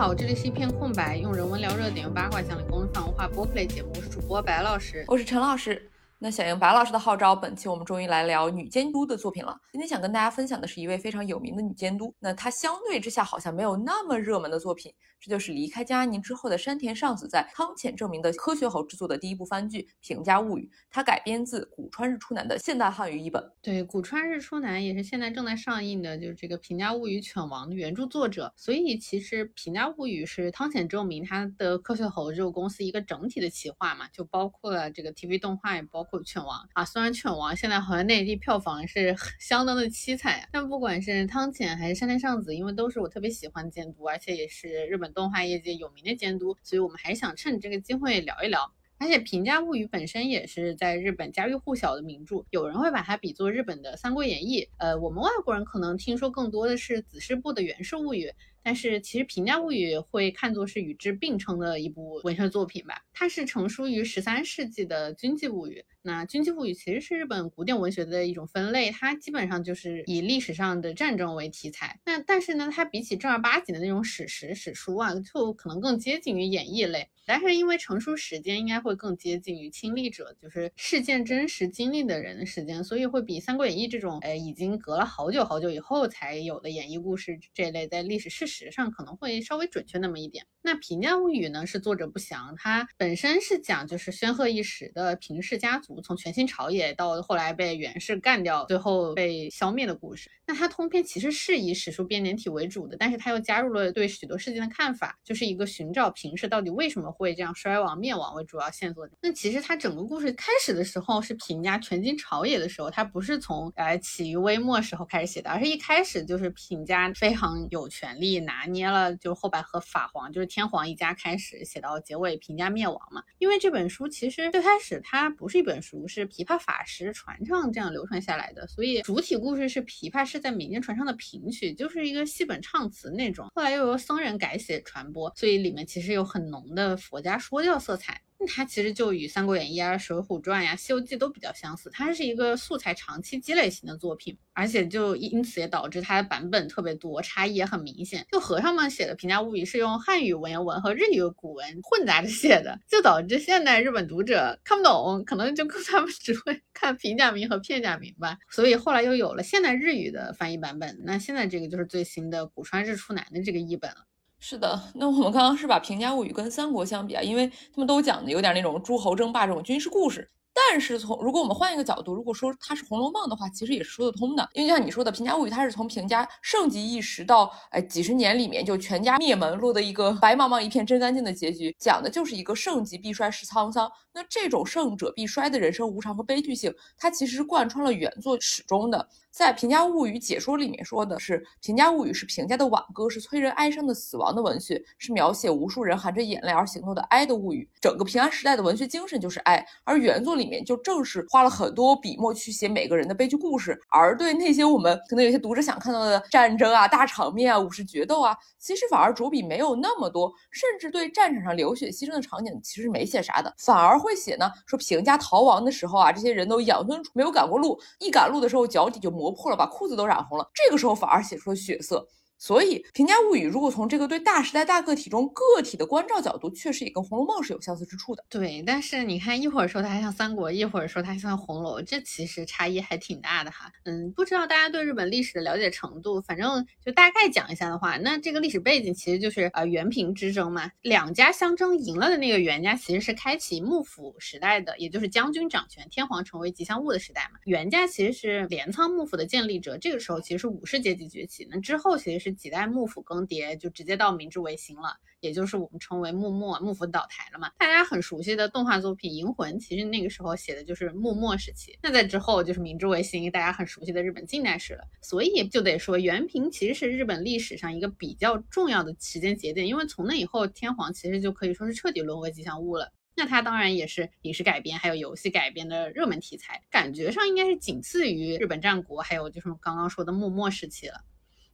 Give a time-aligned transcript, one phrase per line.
[0.00, 3.90] 好，这里是一片空白，用人文聊热点，用八卦讲理工泛文化播客类节目。
[3.94, 5.90] 我是主播白老师，我是陈老师。
[6.22, 9.58] 那响应白老师的号召，本期我们终于来聊女监督的作品了。
[9.72, 14.92] 今天想跟大家分享的是一位非常有名的女监督，那她相对之下好像没有那么热门的作品。
[15.18, 23.42] 这就是离开江安宁之后的山田尚子在汤浅证明的科学猴制作的第一部番剧《平家物语》，它改编自古川日出男的现代汉语译本。
[23.62, 28.52] 对，古川日出男也是现在正在上映的，就是这个《平家物语》犬王的原著作者。
[28.56, 36.84] 所以其实《平家物语》是汤浅证明他的科学猴这个公司一个整体的企划嘛，就包括了这个 TV 动画，也包括犬王啊。
[36.84, 48.72] 虽然犬王现在好像内地票房是相当的凄惨，但不管是汤浅还是山田尚子，因为都是我特别喜欢的监督，而且也是日本动画业界有名的监督，所以我们还是想趁这个机会聊一聊。
[48.98, 54.60] 而且《平家物语》本身也是在日本家喻户晓的名著，有人会把它比作日本的《三国演义》。
[54.76, 58.26] 呃，我们外国人可能听说更多的是子师部的《源氏物语》。
[58.62, 65.84] 但是其实《平家物语》会看作是与之并称的一部文学作品吧，它是成书于十三世纪的军记物语。
[66.02, 72.00] 那军记物语其实是日本古典文学的一种分类，它基本上就是以历史上的战争为题材。
[72.06, 77.08] 那但是呢，它比起正儿八经的那种史实史书啊，就可能更接近于演绎类。
[77.26, 90.44] 但是因为成书时间应该会更接近于亲历者，就是事件真实经历的人的时间，所以会比《三国演义》这种，呃，已经隔了好久好久以后才有的演绎故事这类在历史事实上可能会稍微准确那么一点。
[90.62, 100.28] 那《平家物语》呢，是作者不详，它本身是讲就是宣赫一时的平氏家族从权倾朝野到后来被源氏干掉，最后被消灭的故事。
[100.46, 107.10] 那它通篇其实是以史书编年体为主的，但是它又加入了对许多事件的看法，就是一个寻找平氏到底为什么。
[107.20, 109.06] 会这样衰亡灭亡为主要线索。
[109.20, 123.22] 那其实它整个故事开始的时候是平家权倾朝野的时候，它不是从呃起于微末时候开始写的，而是一开始就是平家非常有权力拿捏了，就是后白和法皇就是天皇一家开始写到结尾平家灭亡嘛。
[123.38, 133.48] 因为这本书其实最开始它不是一本书，是琵琶法师传唱这样流传下来的，所以主体故事是琵琶是在民间传唱的评曲，就是一个戏本唱词那种。
[133.54, 136.96] 后来又由僧人改写传播，所以里面其实有很浓的。
[136.96, 148.26] 佛家说教色彩，它其实就与《三国演义》啊、《水浒传》呀、《西游记》都比较相似，它是一个素材长期积累型的作品，而且就因此也导致它的版本特别多，差异也很明显。
[148.30, 158.38] 就和尚们写的《平家物语》是用汉语文言文和日语古文混杂着写的，就导致现代日本读者看不懂，可能就他们 只会看平假名和片假名吧。
[158.50, 164.06] 所以后来又有了现代日语的翻译版本，那现在这个就是最新的古川日出男的这个译本了。
[164.42, 170.28] 是的，那我们刚刚是把《平家物语》跟《三国》相比啊，因为他们都讲的有点那种诸侯争霸这种军事故事。
[170.52, 174.48] 但是从如果我们换一个角度，如果说它是《红楼梦》的话，其实也是说得通的。
[174.52, 183.90] 因为就像你说的，《平家物语》它是从平家盛极一时到哎几十年里面就全家灭门，落得一个白茫茫一片真干净的结局，讲的就是一个盛极必衰是沧桑。
[184.12, 189.08] 那这种盛者必衰的人生无常和悲剧性，它其实是贯穿了原作始终的。
[189.30, 197.68] 在《平家物语》解说里面说的是，《平家物语》是平家的挽歌，是催人哀伤的死亡的文学，是描写无数人含着眼泪而行动的哀的物语。
[197.80, 203.80] 整个平安时代的文学精神就是哀，而原作里面就正是花了很多笔墨去写每个人的悲剧故事。
[203.88, 219.10] 而对那些我们可能有些读者想看到的战争啊、大场面啊、武士决斗啊，其实反而着笔没有那么多，甚至对战场上流血牺牲的场景其实没写啥的，反而会写呢说平家逃亡的时候啊，这些人都养尊处没有赶过路，一赶路的时候脚底就。
[219.10, 220.48] 磨破了，把裤子都染红了。
[220.54, 222.06] 这个时候反而写出了血色。
[222.42, 228.24] 所以，《平家物语》如果从这个对大时代大个体中个体的关照角度，确实也跟《红楼梦》是有相似之处的。
[228.30, 233.70] 对，但是你看，一会儿说它像三国，一会儿说它像红楼，这其实差异还挺大的哈。
[233.84, 247.38] 嗯，不知道大家对日本历史的了解程度，反正就大概讲一下的话，那这个历史背景其实就是呃元平之争嘛，两家相争赢了的那个元家其实是开启幕府时代的，也就是将军掌权，天皇成为吉祥物的时代嘛。
[247.44, 252.29] 元家其实是镰仓幕府的建立者，这个时候其实是武士阶级崛起，那之后其实是。
[252.32, 257.50] 几代幕府更迭，就直接到明治维新了，也就是我们称为幕末，幕府倒台了嘛。
[257.58, 261.78] 大家很熟悉的动画作品《银魂》，其实那个时候写的就是幕末时期。
[261.82, 264.84] 那在之后就是明治维新，大家很熟悉的日本近代史了。
[265.02, 272.92] 所以就得说，元平其实是日本历史上一个比较重要的时间节点，因为从那以后，天皇其实就可以说是彻底沦为吉祥物了。
[273.16, 281.04] 那它当然也是影视改编，还有游戏改编的热门题材，感觉上应该是仅次于日本战国，还有就是刚刚说的幕末时期了。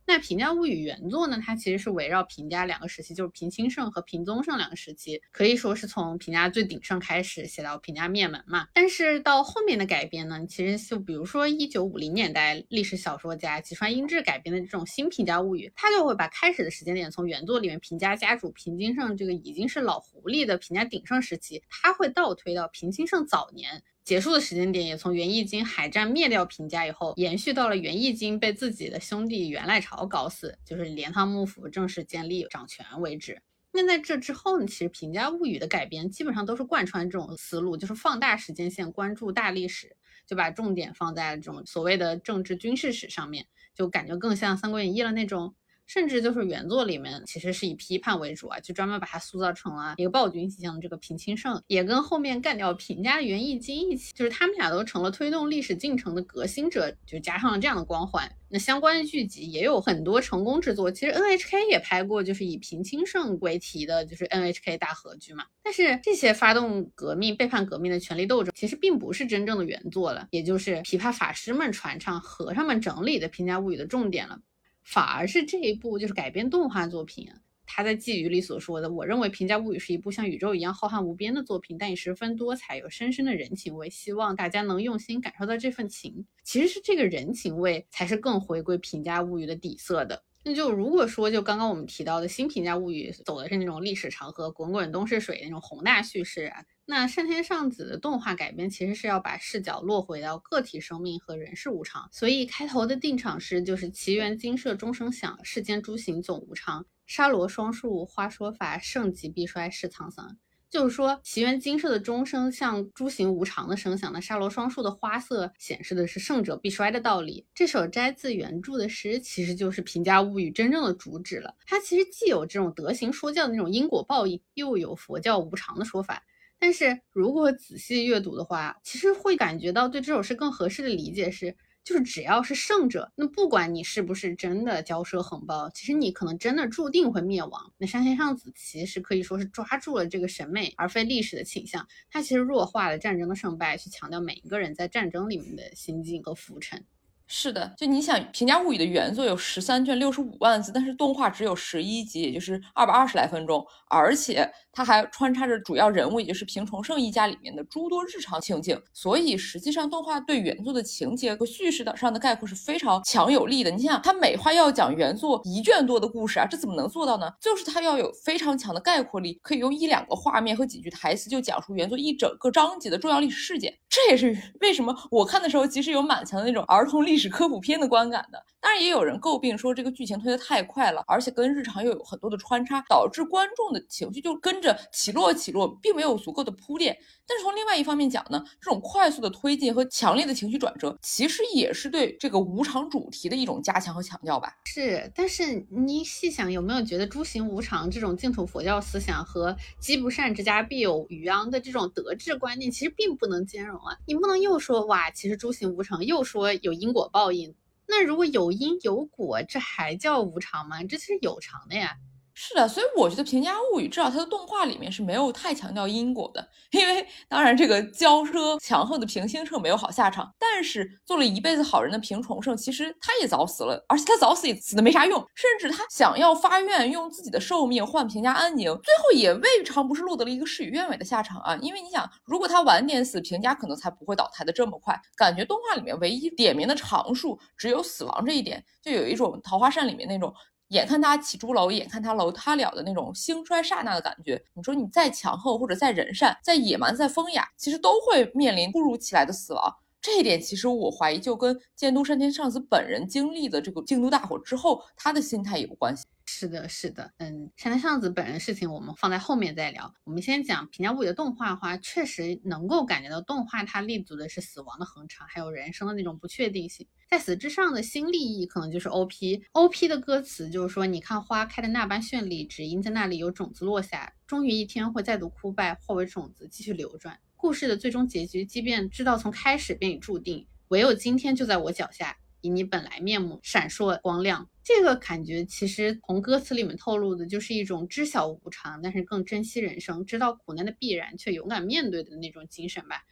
[0.09, 8.69] 那《平家物语》原作呢，它其实是围绕平家两个时期，就是平清盛和平宗盛两个时期，可以说是从平家最鼎盛开始写到平家灭门嘛。
[8.73, 23.83] 但是到后面的改编呢，其实就比如说一九五零年代历史小说家吉川英治改编的这种新《平家物语》，他就会把开始的时间点从原作里面平家家主平清盛这个已经是老狐狸的平家鼎盛时期，他会倒推到平清盛早年。
[24.07, 33.43] 结束的时间点也从源义经海战灭掉平家以后，延续到了源义经被自己的兄弟源赖朝搞死，就是镰仓幕府正式建立掌权为止。
[33.73, 43.45] 那在这之后呢，其实平家物语的改编基本上都是贯穿这种思路，就是放大时间线，关注大历史，就把重点放在这种所谓的政治军事史上面，
[43.75, 45.57] 就感觉更像《三国演义》了那种。
[45.87, 58.31] 甚至就是原作里面其实是以批判为主啊，就专门把它塑造成了一个暴君形象的这个平清盛，也跟后面干掉平家的源义经一起，就是他们俩都成了推动历史进程的革新者，就加上了这样的光环。
[58.49, 65.45] 那相关的剧集也有很多成功之作，其实 NHK 也拍过，就是以平清盛为题的，就是 NHK 大合剧嘛。
[65.65, 74.39] 但是这些发动革命、背叛革命的权力斗争，其实并不是真正的原作了，也就是琵琶法师们传唱、和尚们整理的《平家物语》的重点了。
[74.87, 77.29] 反而是这一部就是改编动画作品，
[77.67, 86.25] 他在寄语里所说的，我认为《平价物语》是一部像宇宙一样浩瀚无边的作品，但也十分多彩、有深深的人情味，希望大家能用心感受到这份情。
[86.45, 90.23] 其实是这个人情味才是更回归《平价物语》的底色的。
[90.49, 96.65] 那就如果说，就刚刚我们提到的新《评价物语》走的是那种历史长河、滚滚东逝水那种宏大叙事啊。
[96.85, 106.87] 那山田尚子的动画改编其实是要把视角落回到个体生命和人世无常，所以开头的定场诗就是“奇缘金舍钟声响，世间诸行总无常。
[107.07, 117.47] 沙罗双树花说法，盛极必衰是沧桑。”就是说，奇缘金舍的钟声像诸行无常的声响，那沙罗双树的花色显示的是盛者必衰的道理。
[117.55, 121.55] 这首摘自原著的诗，其实就是《平家物语》真正的主旨了。
[121.67, 126.23] 它其实既有这种德行说教的那种因果报应，又有佛教无常的说法。
[126.59, 131.55] 但是如果仔细阅读的话，其实会感觉到对这首诗更合适的理解是，
[131.87, 137.73] 就是只要是胜者，那不管你是不是真的骄奢横暴，其实你可能真的注定会灭亡。
[137.79, 146.85] 那山田尚子其实可以说是抓住了这个审美而非历史的倾向，他其实弱化了战争的胜败，去强调每一个人在战争里面的心境和浮沉。
[147.29, 163.73] 是的，就你想，《平家物语》的原作有十三卷六十五万字，但是动画只有十一集，也就是二百二十来分钟，而且它还穿插着主要人物，也就是平重盛一家里面的诸多日常情景，所以实际上动画对原作的情节和叙事的上的概括是非常强有力的。
[163.73, 167.29] 你想，它美化要讲原作一卷多的故事啊，这怎么能做到呢？
[167.41, 173.77] 就是它要有非常强的概括力，可以用一两个画面和几句台词就讲述原作一整个章节的重要历史事件。
[173.89, 178.43] 这也是为什么我看的时候，其实有满强的那种儿童历史科普片的观感的。
[178.61, 186.97] 当然，也有人诟病说这个剧情推得太快了，而且跟日常又有很多的穿插，导致观众的情绪就跟着起落起落，并没有足够的铺垫。
[187.29, 194.53] 但是从另外一方面讲呢，这种快速的推进和强烈的情绪转折，其实也是对这个无常主题的一种加强和强调吧。
[194.65, 203.97] 是，但是你细想，有没有觉得诸行无常这种净土佛教思想和积不善之家必有余殃的这种德治观念，其实并不能兼容啊？
[204.07, 207.55] 你不能又说哇，其实诸行无常，又说有因果报应。
[207.87, 210.83] 那如果有因有果，这还叫无常吗？
[210.85, 211.97] 这是有常的呀。
[212.39, 231.57] 是的，所以我觉得《平家物语》至少它的动画里面是没有太强调因果的，因为当然这个骄奢强横的平清盛没有好下场，但是做了一辈子好人的平重盛其实他也早死了，而且他早死也死的没啥用，甚至他想要发愿用自己的寿命换平家安宁，最后也未尝不是落得了一个事与愿违的下场啊！
[231.63, 234.95] 因为你想，如果他晚点死，平家可能才不会倒台的这么快。
[235.17, 240.31] 感觉动画里面唯一点名的常数只有死亡这一点，就有一种桃花扇里面那种。
[240.69, 244.43] 眼看他起朱楼，眼看他楼塌了的那种兴衰刹那的感觉。
[244.55, 249.77] 你说你再强横，或者再仁善，再野蛮，再风雅，其实都会面临突如其来的死亡。
[250.07, 256.05] 这一点，其实我怀疑就跟监督山田尚子本人经历的这个京都大火之后，他的心态有关系。
[256.27, 259.93] 是的，是的，嗯，山田尚子本人事情我们放在后面再聊。
[260.05, 266.87] 我们先讲《平家物语》的动画化，确实能够感觉到动画它立足的是死亡的恒长，还有人生的那种不确定性。
[267.11, 277.19] 在死之上的新利益，可能就是 O P，O P 的歌词就是说，你看花开的那般绚丽，只因在那里有种子落下，终于一天会再度枯败，化为种子继续流转。
[277.37, 284.49] 故事的最终结局，即便知道从开始便已注定，唯有今天就在我脚下，以你本来面目闪烁光亮。
[284.65, 293.05] 这个感觉其实从歌词里面透露的就是一种知晓无常，但是更珍惜人生，知道苦难的必然，却勇敢面对的那种精神吧。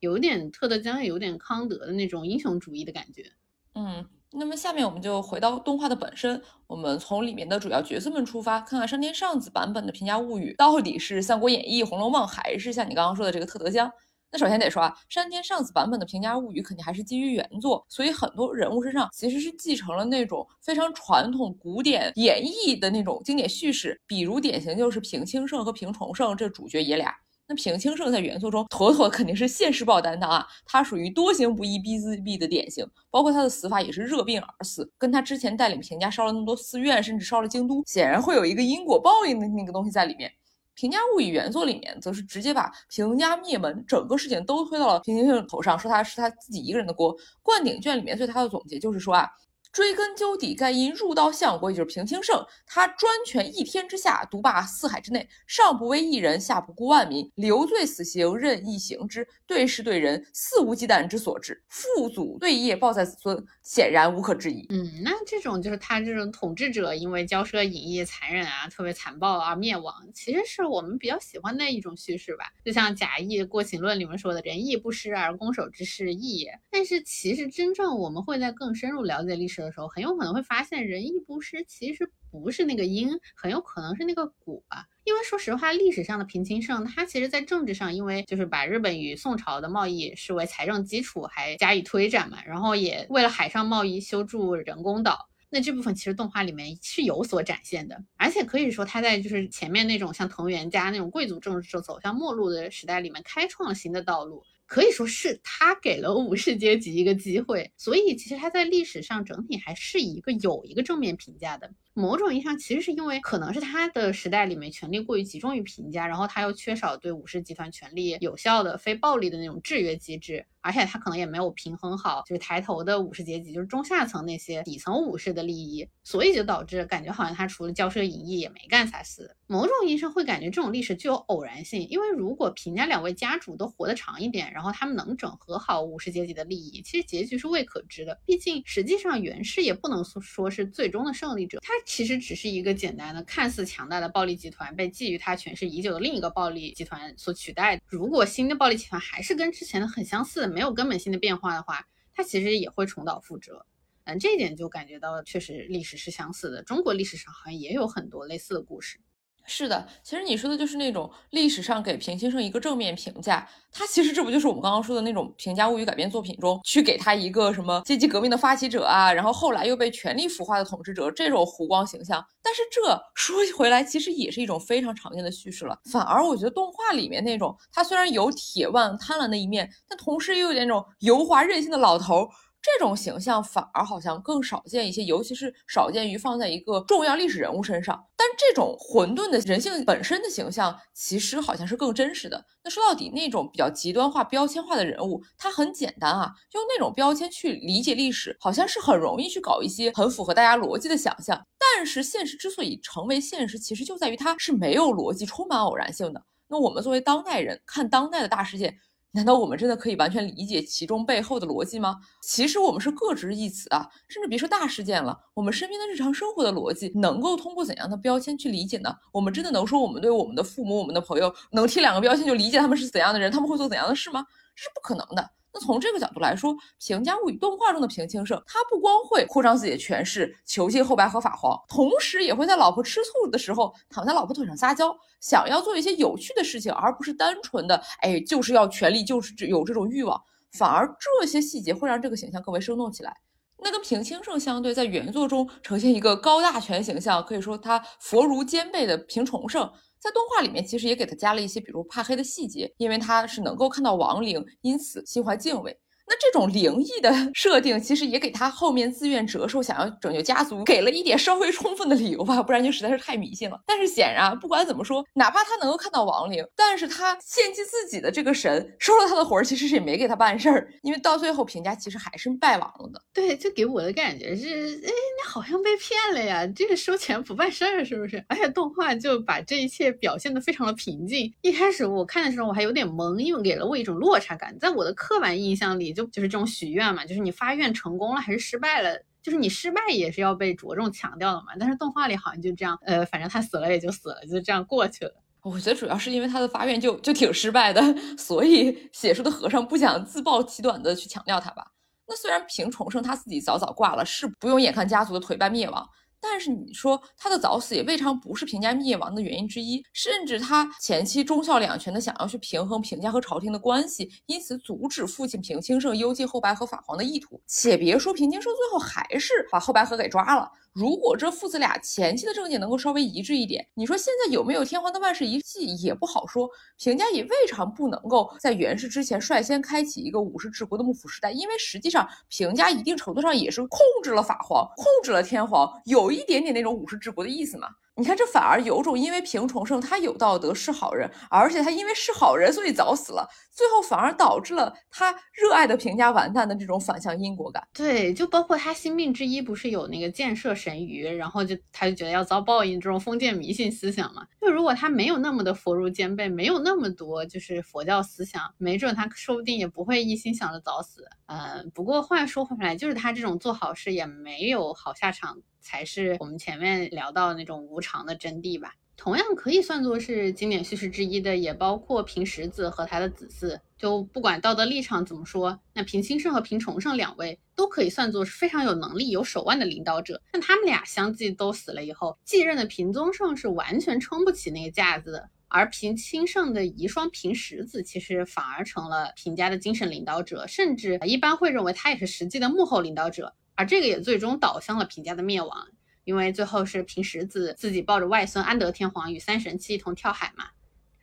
[0.00, 3.32] 有点特德江，有点康德的那种英雄主义的感觉。
[3.74, 4.08] 嗯。
[4.32, 13.90] 那么下面我们就回到动画的本身，我们从里面的主要角色们出发，看看山田尚子版本的《平家物语》到底是《三国演义》《红楼梦》，还是像你刚刚说的这个特德江。
[14.32, 27.14] 那首先得说啊，山田尚子版本的《平家物语》肯定还是基于原作，所以很多人物身上其实是继承了那种非常传统古典演绎的那种经典叙事，比如典型就是平清盛和平重盛这主角爷俩。
[27.48, 40.28] 那平清盛在原作中妥妥肯定是现世报担当啊，他属于多行不义必自毙的典型，包括他的死法也是热病而死，跟他之前带领平家烧了那么多寺院，甚至烧了京都，显然会有一个因果报应的那个东西在里面。
[40.74, 47.16] 《平家物语》原作里面则是直接把平家灭门整个事情都推到了平清盛头上，说他是他自己一个人的锅。
[47.42, 49.30] 灌顶卷里面对他的总结就是说啊。
[49.76, 64.64] 追根究底，该因入道相国，也就是平清盛，他专权一天之下，独霸四海之内，上不为一人，下不顾万民，留罪死刑，任意行之，对事对人，肆无忌惮之所至，父祖对业，报在子孙，显然无可置疑。
[64.70, 72.46] 嗯，那这种就是他这种统治者，因为骄奢淫逸、残忍啊，特别残暴而灭亡，其实是我们比较喜欢的一种叙事吧。
[72.64, 79.65] 就像贾谊《过秦论》里面说的“仁义不施而攻守之势异也”，但是其实真正我们会在更深入了解历史。
[79.66, 84.62] 的时候，很有可能会发现仁义不施其实不是那个因，很有可能是那个果。
[85.04, 95.28] 因为说实话，历史上的平清盛，他其实在政治上，因为就是把日本与宋朝的贸易视为财政基础，还加以推展嘛，然后也为了海上贸易修筑人工岛。
[95.48, 104.42] 那这部分其实动画里面是有所展现的，而且可以说他在就是前面那种像藤原家那种贵族政治走向没落的时代里面，开创了新的道路。
[104.66, 111.72] 可以说是他给了武士阶级一个机会，所以其实他在历史上整体还是一个有一个正面评价的。
[111.98, 129.34] 某种意义上，其实是因为可能是他的时代里面权力过于集中于平家，然后他又缺少对武士集团权力有效的非暴力的那种制约机制，而且他可能也没有平衡好就是抬头的武士阶级，就是中下层那些底层武士的利益，所以就导致感觉好像他除了骄奢淫逸也没干啥事。
[129.46, 138.20] 某种意义上会感觉这种历史具有偶然性，因为如果平家两位家主都活得长一点，然后他们能整合好武士阶级的利益，其实结局是未可知的。
[138.26, 141.72] 毕竟实际上源氏也不能说是最终的胜利者，他。
[141.86, 147.80] 其实只是一个简单的、看似强大的暴力集团，被觊觎它权势已久的另一个暴力集团所取代。
[147.86, 153.64] 如果新的暴力集团还是跟之前的很相似，没有根本性的变化的话，它其实也会重蹈覆辙。
[154.02, 156.62] 嗯，这一点就感觉到确实历史是相似的。
[156.64, 158.98] 中国历史上好像也有很多类似的故事。
[159.46, 172.24] 是的，其实你说的就是那种历史上给平先生一个正面评价，他其实这不就是我们刚刚说的那种《评价物语》改编作品中去给他一个什么阶级革命的发起者啊，然后后来又被权力腐化的统治者这种弧光形象。
[172.42, 175.78] 但是这说回来，其实也是一种非常常见的叙事了。
[175.90, 182.28] 反而我觉得动画里面那种，他虽然有铁腕贪婪的一面，但同时又有点那种油滑任性的老头。
[182.66, 188.04] 这种形象反而好像更少见一些，尤其是少见于放在一个重要历史人物身上。
[188.16, 192.44] 但这种混沌的人性本身的形象，其实好像是更真实的。
[192.64, 201.40] 那说到底，那种比较极端化、标签化的人物，他很简单啊，用那种标签去理解历史，好像是很容易去搞一些很符合大家逻辑的想象。
[201.56, 206.20] 但是现实之所以成为现实，其实就在于它是没有逻辑、充满偶然性的。
[206.48, 208.76] 那我们作为当代人看当代的大事件。
[209.12, 211.96] 难道我们真的可以完全理解其中背后的逻辑吗？
[212.22, 218.94] 其实我们是各执一词啊，甚至别说大事件了，我们身边的日常生活的逻辑，能够通过怎样的标签去理解呢？
[219.12, 224.22] 我们真的能说我们对我们的父母、我们的朋友，能贴两个标签就理解他们是怎样的人，他们会做怎样的事吗？
[224.54, 225.30] 这是不可能的。
[225.56, 240.20] 那从这个角度来说，《平家物语》动画中的平清盛，他不光会扩张自己的权势，囚禁后白河法皇，同时也会在老婆吃醋的时候躺在老婆腿上撒娇，想要做一些有趣的事情，而不是单纯的哎就是要权力，就是有这种欲望。
[240.52, 243.16] 反而这些细节会让这个形象更为生动起来。
[243.58, 249.72] 那跟平清盛相对，在原作中呈现一个高大全形象，可以说他佛如兼备的平重盛。
[249.98, 255.78] 在动画里面，其实也给他加了一些，比如怕黑的细节，因为他是能够看到亡灵，因此心怀敬畏。
[256.08, 263.60] 那这种灵异的 设定，其实也给他后面自愿折寿、想要拯救家族，给了一点稍微充分的理由吧，不然就实在是太迷信了。
[263.66, 273.02] 但是显然，不管怎么说，哪怕他能够看到亡灵，但是他献祭自己的这个神收了他的魂，其实是也没给他办事儿，因为到最后评价其实还是败亡了的。
[273.12, 274.46] 对，就给我的感觉是，
[274.84, 278.24] 哎，你好像被骗了呀，这个收钱不办事儿是不是？
[278.28, 281.34] 而且动画就把这一切表现的非常的平静。
[281.42, 285.95] 一开始我看的时候我还有点懵，因为给了我一种落差感，在我的刻板印象里。
[285.96, 291.46] 就就是这种许愿嘛，就是你发愿成功了还是失败了，就是你失败也是要被着重强调的嘛。
[291.58, 295.12] 但是动画里好像就这样，呃，反正他死了也就死了，就这样过去了。
[295.42, 297.80] 我觉得主要是因为他的发愿就就挺失败的，
[298.18, 301.72] 所以写书的和尚不想自暴其短的去强调他吧。
[302.08, 305.88] 那虽然平重生他自己早早挂了，是不用眼看家族的颓败灭亡。
[306.20, 317.40] 但是你说他的早死也未尝不是平家灭亡的原因之一，甚至他前期忠孝两全的想要去平衡平家和朝廷的关系，因此阻止父亲平清盛幽禁后白河法皇的意图。
[317.46, 320.50] 且别说平清盛最后还是把后白河给抓了。
[320.72, 326.46] 如果这父子俩前期的政见能够稍微一致一点，你说现在有没有天皇的万世一系也不好说。
[326.76, 337.68] 平家也未尝不能够在元世之前率先开启一个武士治国的幕府时代，因为实际上平家一定程度上也是控制了法皇，控制了天皇，有有一点点那种武士治国的意思嘛。
[337.98, 347.66] 你看，这反而有种因为平重生他有道德是好人，而且他因为是好人，所以早死了，最后反而导致了他热爱的平家完蛋的这种反向因果感。
[347.72, 354.26] 对，就包括他心病之一不是有那个建设神鱼，然后就他就觉得要遭报应这种封建迷信思想嘛。
[354.42, 361.08] 就如果他没有那么的佛儒兼备，没有那么多就是佛教思想，没准他说不定也不会一心想着早死。
[361.28, 365.38] 嗯，不过话说回来，就是他这种做好事也没有好下场。
[365.62, 368.74] 才是我们前面聊到那种无常的真谛吧。
[368.96, 373.60] 同样可以算作是经典叙事之一的，也包括平石子和他的子嗣。
[373.76, 380.22] 就不管道德立场怎么说，那平清盛和平重盛两位都可以算作是非常有能力、有手腕的领导者。
[380.32, 393.34] 但他们俩相继都死了以后，继任的平宗盛是完全撑不起那个架子的，而平清盛的遗孀平石子其实反而成了平家的精神领导者，甚至一般会认为他也是实际的幕后领导者。
[393.54, 395.68] 而这个也最终导向了平家的灭亡，
[396.06, 400.46] 因为最后是平石子自己抱着外孙安德天皇与三神器一同跳海嘛。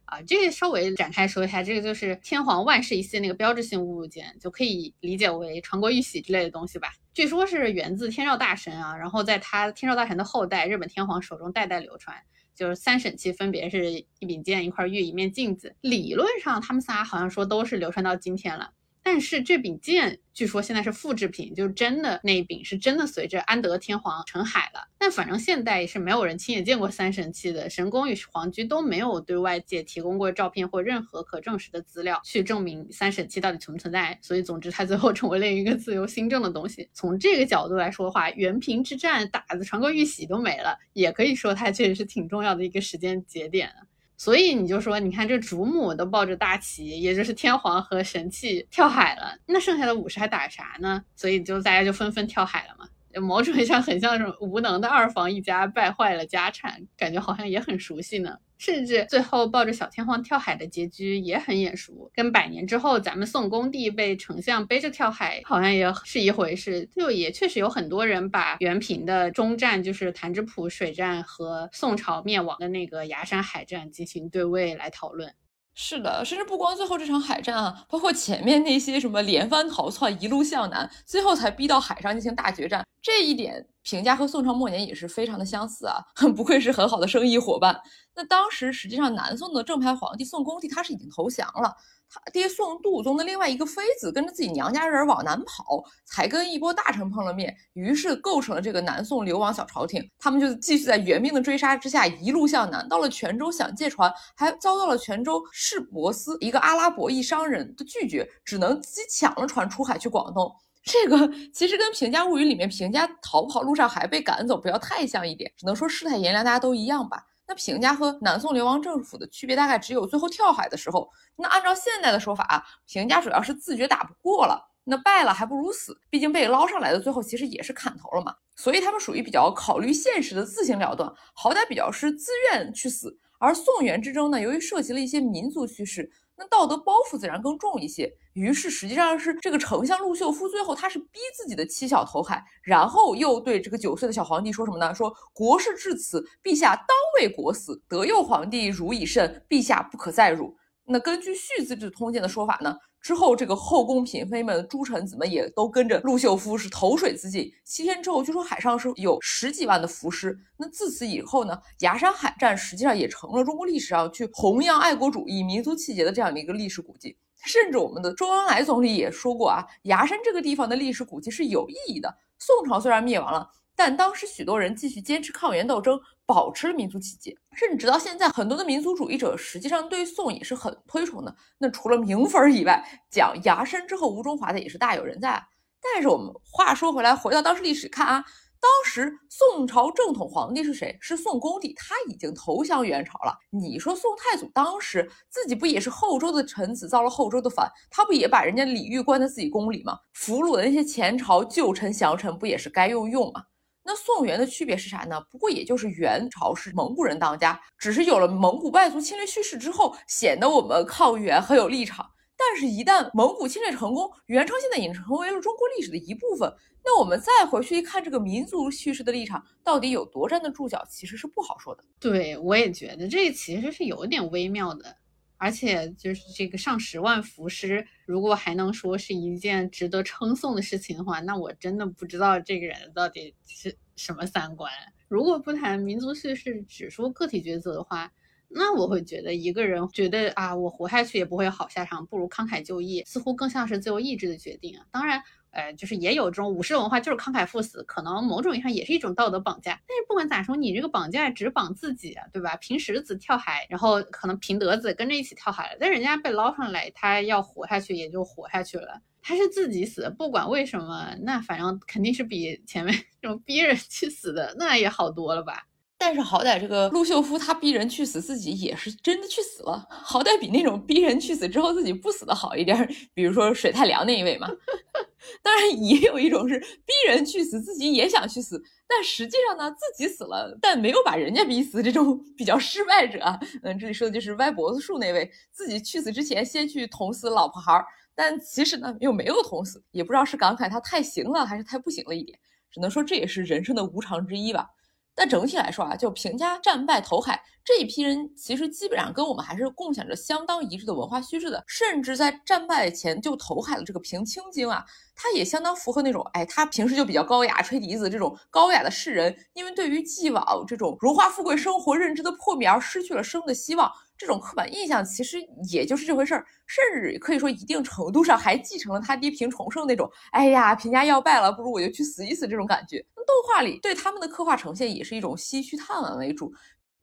[0.05, 6.93] 啊，这个稍微展开说一下，这个就是天皇万世一系那个标志性物件，就可以理解为传国玉玺之类的东西吧。
[7.13, 12.15] 据说是源自天照大神啊，然后在他天照大神的后代日本天皇手中代代流传，
[12.55, 15.75] 就是三神器分别是一柄剑、一块玉、一面镜子。
[15.81, 18.72] 理论上他们仨好像说都是流传到今天了。
[19.13, 24.88] 但是这柄剑据说现在是复制品，就是真的那一柄是真的随着安德天皇沉海了。
[24.98, 34.17] 但反正现代也是没有人亲眼见过三神器的，神宫与皇居都没有对外界提供过照片或任何可证实的资料去证明三神器到底存不存在。
[34.20, 36.90] 所以总之，它最后成为了一个自由新政的东西。
[36.92, 43.72] 从这个角度来说的话，元平之战打的传国玉玺都没了，也可以说它确实是挺重要的一个时间节点。
[44.17, 51.03] 所以你就说，你看这主母都抱着大旗，也就是天皇和神器跳海了，那剩下的武士还打啥呢？
[51.15, 52.87] 所以就大家就纷纷跳海了嘛。
[53.21, 58.37] 某种意义上很像这种无能的二房一家败坏了家产，感觉好像也很熟悉呢。
[58.59, 66.87] 甚至最后抱着小天皇跳海的结局也很眼熟，跟百年之后咱们宋恭帝被丞相背着跳海好像也是一回事。
[66.95, 75.33] 就也确实有很多人把元平的中战，就是潭柘浦水战和宋朝灭亡的那个崖山海战进行对位来讨论。
[75.75, 85.98] 是的，甚至不光最后这场海战啊，包括前面那些什么连番逃窜，一路向南，最后才逼到海上进行大决战，这一点评价和宋朝末年也是非常的相似啊，
[86.35, 87.79] 不愧是很好的生意伙伴。
[88.15, 91.74] 那当时实际上南宋的正牌皇帝宋恭帝他是已经投降了。
[92.15, 100.07] 他爹宋杜宗的另外一个妃子跟着自己娘家人往南跑，才跟一波大臣碰了面，于是构成了这个南宋流亡小朝廷。
[100.19, 110.53] 他们就继续在援兵的追杀之下一路向南，到了泉州想借船，还遭到了泉州市舶司一个阿拉伯裔商人的拒绝，只能自己抢了船出海去广东。
[110.83, 117.24] 这个其实跟《平家物语》里面平家逃跑路上还被赶走不要太像一点，只能说世态炎凉，大家都一样吧。
[117.48, 121.09] 那平家和南宋流亡政府的区别大概只有最后跳海的时候。
[121.37, 128.35] 那按照现在的说法啊，平家主要是自觉打不过了，那败了还不如死，毕竟被捞上来的最后其实也是砍头了嘛。
[128.55, 133.17] 所以他们属于比较考虑现实的自行了断，好歹比较是自愿去死。
[133.39, 136.11] 而宋元之争呢，由于涉及了一些民族叙事。
[136.35, 144.93] 那道德包袱自然更重一些，于是实际上是这个丞相陆秀夫最后他是逼自己的妻小投海，然后又对这个九岁的小皇帝说什么呢？
[144.93, 150.55] 说国事至此，陛下当为国死，德佑皇帝如已甚，陛下不可再辱。
[150.85, 152.75] 那根据《续资治通鉴》的说法呢？
[153.00, 157.51] 之后，这个后宫嫔妃们、诸臣子们也都跟着陆秀夫是投水自尽。
[157.65, 160.37] 七天之后，据说海上是有十几万的浮尸。
[160.57, 167.17] 那自此以后呢，崖山海战实际上也成了中国历史上去弘扬爱国主义、民族气节的这样的一个历史古迹。
[167.46, 172.16] 甚至我们的周恩来总理也说过啊，崖山这个地方的历史古迹是有意义的。
[172.40, 173.50] 宋朝虽然灭亡了。
[173.75, 181.36] 但当时许多人继续坚持抗元斗争，保持了民族气节，甚至直到现在，很多的民族主义者实际上对宋也是很推崇的。
[181.58, 185.44] 那除了名粉以外，讲崖山之后吴中华的也是大有人在。
[185.82, 188.24] 但是我们话说回来，回到当时历史看啊，
[188.63, 190.97] 当时宋朝正统皇帝是谁？
[191.01, 193.37] 是宋恭帝，他已经投降元朝了。
[193.49, 199.99] 你说宋太祖当时自己不也是后周的臣子，造了后周的反，他不也把人家李煜关在自己宫里吗？
[200.13, 203.43] 俘虏的那些前朝旧臣降臣，不也是该用用吗？
[203.83, 205.21] 那宋元的区别是啥呢？
[205.29, 212.09] 不过也就是元朝是蒙古人当家，只是有了蒙古外族侵略叙事之后，显得我们抗元很有立场。
[212.51, 216.53] 但是，一旦蒙古侵略成功，元朝现在已经成为了中国历史的一部分。
[216.84, 221.84] 那我们再回去一看，这个民族叙事的立场到底有多站得住脚，其实是不好说的。
[222.00, 224.98] 对，我也觉得这其实是有点微妙的。
[225.38, 234.72] 而且，就是这个上十万伏尸，如果还能说是一件值得称颂的事情的话，那我真的不知道这个人到底是什么三观。
[235.08, 238.12] 如果不谈民族叙事，只说个体抉择的话。
[238.55, 244.85] 那我会觉得一个人觉得啊，我活下去也不会有好下场，不如慷慨就义，似乎更像是自由意志的决定啊。
[244.92, 249.72] 当然，呃，就是也有这种武士文化，就是慷慨赴死，可能某种意义上也是一种道德绑架。
[249.87, 252.55] 但是不管咋说，你这个绑架只绑自己，对吧？
[252.57, 259.01] 平石子跳海，然后可能平德子跟着一起跳海了，但人家被捞上来，他要活下去也就活下去了。
[259.25, 265.66] 他是自己死，不管为什么，那反正肯定是比前面 这种逼人去死的那也好多了吧。
[266.05, 272.94] 但是好歹这个陆秀夫他逼人去死，自己也是真的去死了，好歹比那种逼人去死之后自己不死的好一点。
[273.13, 274.50] 比如说水太凉那一位嘛，
[275.42, 283.22] 当然也有一种是逼人去死，自己也想去死，但实际上呢自己死了，但没有把人家逼死，这种比较失败者。
[283.61, 292.37] 嗯，这里说的就是歪脖子树那位，自己去死之前先去捅死老婆孩儿，但其实呢又没有捅死，也不知道是感慨他太行了还是太不行了一点，
[292.70, 294.68] 只能说这也是人生的无常之一吧。
[295.15, 301.63] 但整体来说啊，就平家战败投海这一批人，其实基本上跟我们还是共享着相当一致的文化叙事的。
[301.67, 304.83] 甚至在战败前就投海的这个平清京啊，
[305.15, 313.91] 他也相当符合那种，哎，他平时就比较高雅，吹笛子这种高雅的士人，因为对于既往这种荣华富贵生活认知的破灭而失去了生的希望。
[314.15, 315.37] 这种刻板印象其实
[315.69, 323.03] 也就是这回事儿，甚至可以说一定程度上还继承了他爹平重盛那种，哎呀，平家要败了，不如我就去死一死这种感觉。
[323.25, 326.53] 动画里对他们的刻画呈现也是一种唏嘘叹惋为主。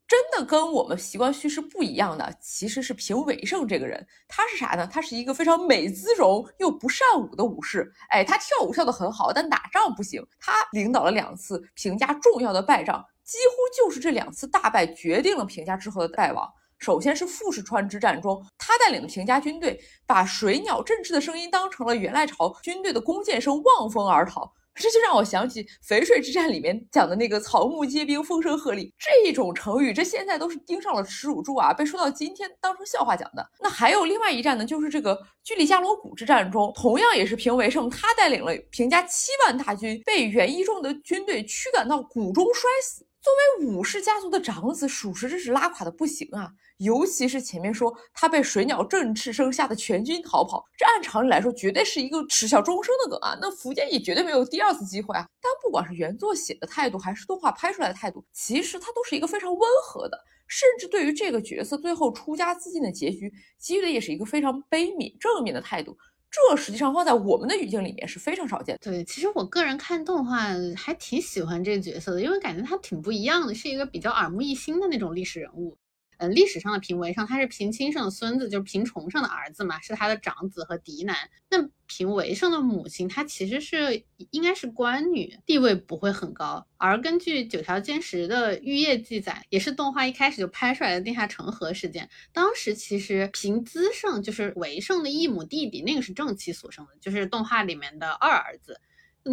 [0.07, 4.05] 真的跟我们习惯叙事不一样的，其实是平伟盛这个人。
[4.27, 4.85] 他是啥呢？
[4.91, 7.89] 他是一个非常美姿容又不善舞的武士。
[8.09, 10.21] 哎，他跳舞跳得很好，但打仗不行。
[10.37, 16.45] 他领导了两次平家重要的败仗，几乎就是这两次大败决定了平家之后的败亡。
[16.77, 24.51] 首先是富士川之战中，他带领的平家军队把水鸟振翅的声音当成了元赖朝军队的弓箭声，望风而逃。
[24.73, 33.47] 这就让我想起淝水之战里面讲的那个草木皆兵，风声鹤唳这一种成语，这现在都是盯上了耻辱柱啊，被说到今天当成笑话讲的。
[33.59, 43.05] 那还有另外一战呢，就是这个居里加罗谷之战中，同样也是平为胜，他带领了平家七万大军，被元一众的军队驱赶到谷中摔死。
[43.21, 46.49] 作为武士家族的长子，属实这是拉垮的不行啊！
[46.81, 53.37] 尤其是前面说他被水鸟振翅声吓得全军逃跑，这按常理来说绝对是一个耻笑终生的梗啊！
[53.39, 55.27] 那福建也绝对没有第二次机会啊！
[55.41, 60.17] 但不管是原作写的态度，还是动画拍出来的态度，其实它都是一个非常温和的，
[60.47, 65.95] 甚至对于这个角色最后出家自尽的结局，给予的也是一个非常悲悯正面的态度。
[66.31, 68.77] 这实际上放在我们的语境里面是非常少见。
[68.81, 75.77] 对，其实我个人看动画还挺喜欢这个角色的，因为感觉他挺不一样的，是一个比较耳目一新的那种历史人物。
[76.21, 81.17] 呃，历史上的平为上，他是平清盛的孙子，就是平重盛的儿子嘛，是他的长子和嫡男。
[81.49, 86.63] 那平为盛的母亲，她其实是应该是官女，地位不会很高。
[86.77, 92.07] 而根据九条监实的玉叶记载，也是动画一开始就拍出来的殿下成河事件。
[92.31, 98.79] 当时其实平资盛就是为盛的异母弟弟，那个是正妻所生的，就是动画里面的二儿子。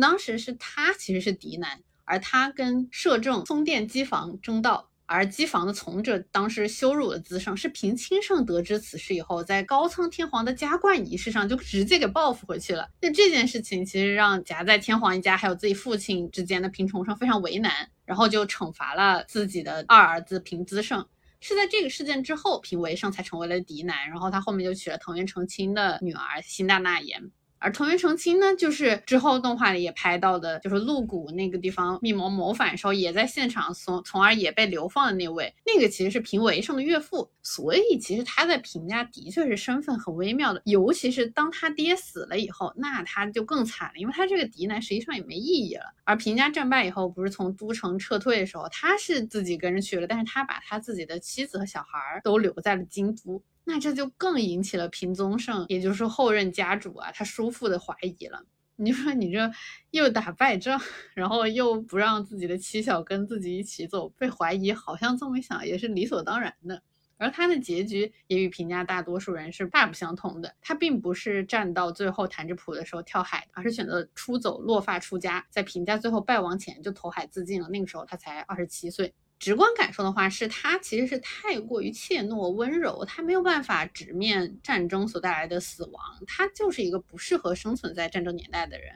[0.01, 4.88] 当时是他其实是嫡男，而他跟摄政松殿机房争道。
[5.09, 12.91] 而机房的从者当时羞辱了资盛，是平清盛得知此事以后，在高仓天皇的加冠仪式上就直接给报复回去了。
[13.01, 21.07] 那这件事情其实让夹在天皇一家还有自己父亲之间的平重盛非常为难，然后就惩罚了自己的二儿子平资盛。
[21.41, 27.31] 是在这个事件之后，平为盛才成为了嫡男，然后他后面就娶了藤原成亲的女儿新大纳言。
[27.61, 45.95] 而藤原成亲呢，就是之后动画里也拍到的，就是露谷那个地方密谋谋反的时候，也在现场，从从而也被流放的那位，那个其实是平为盛的岳父，所以其实他在平家的确是身份很微妙的，尤其是当他爹死了以后，那他就更惨了，因为他这个嫡男实际上也没意义了。
[46.05, 53.43] 而平家战败以后，不是从都城撤退的时候，他是自己跟着去了，但是他把他自己的妻子和小孩都留在了京都。
[53.71, 58.43] 那这就更引起了平宗盛，也就是后任家主啊，他叔父的怀疑了。
[58.77, 59.53] 你说你这
[59.91, 60.81] 又打败仗，
[61.13, 66.83] 然后又不让自己的妻小跟自己一起走，被怀疑，好像这么想也是理所当然的。
[67.19, 70.55] 而他的结局也与评价大多数人是大不相同的。
[70.63, 77.69] 他并不是战到最后弹指谱的时候跳海，而是选择出走，落发出家，在评价最后败亡前就投海自尽了。
[77.69, 79.13] 那个时候他才二十七岁。
[79.39, 88.95] 直观感受的话，是他其实是太过于怯懦温柔，他没有办法直面战争所带来的死亡，他就是一个不适合生存在战争年代的人。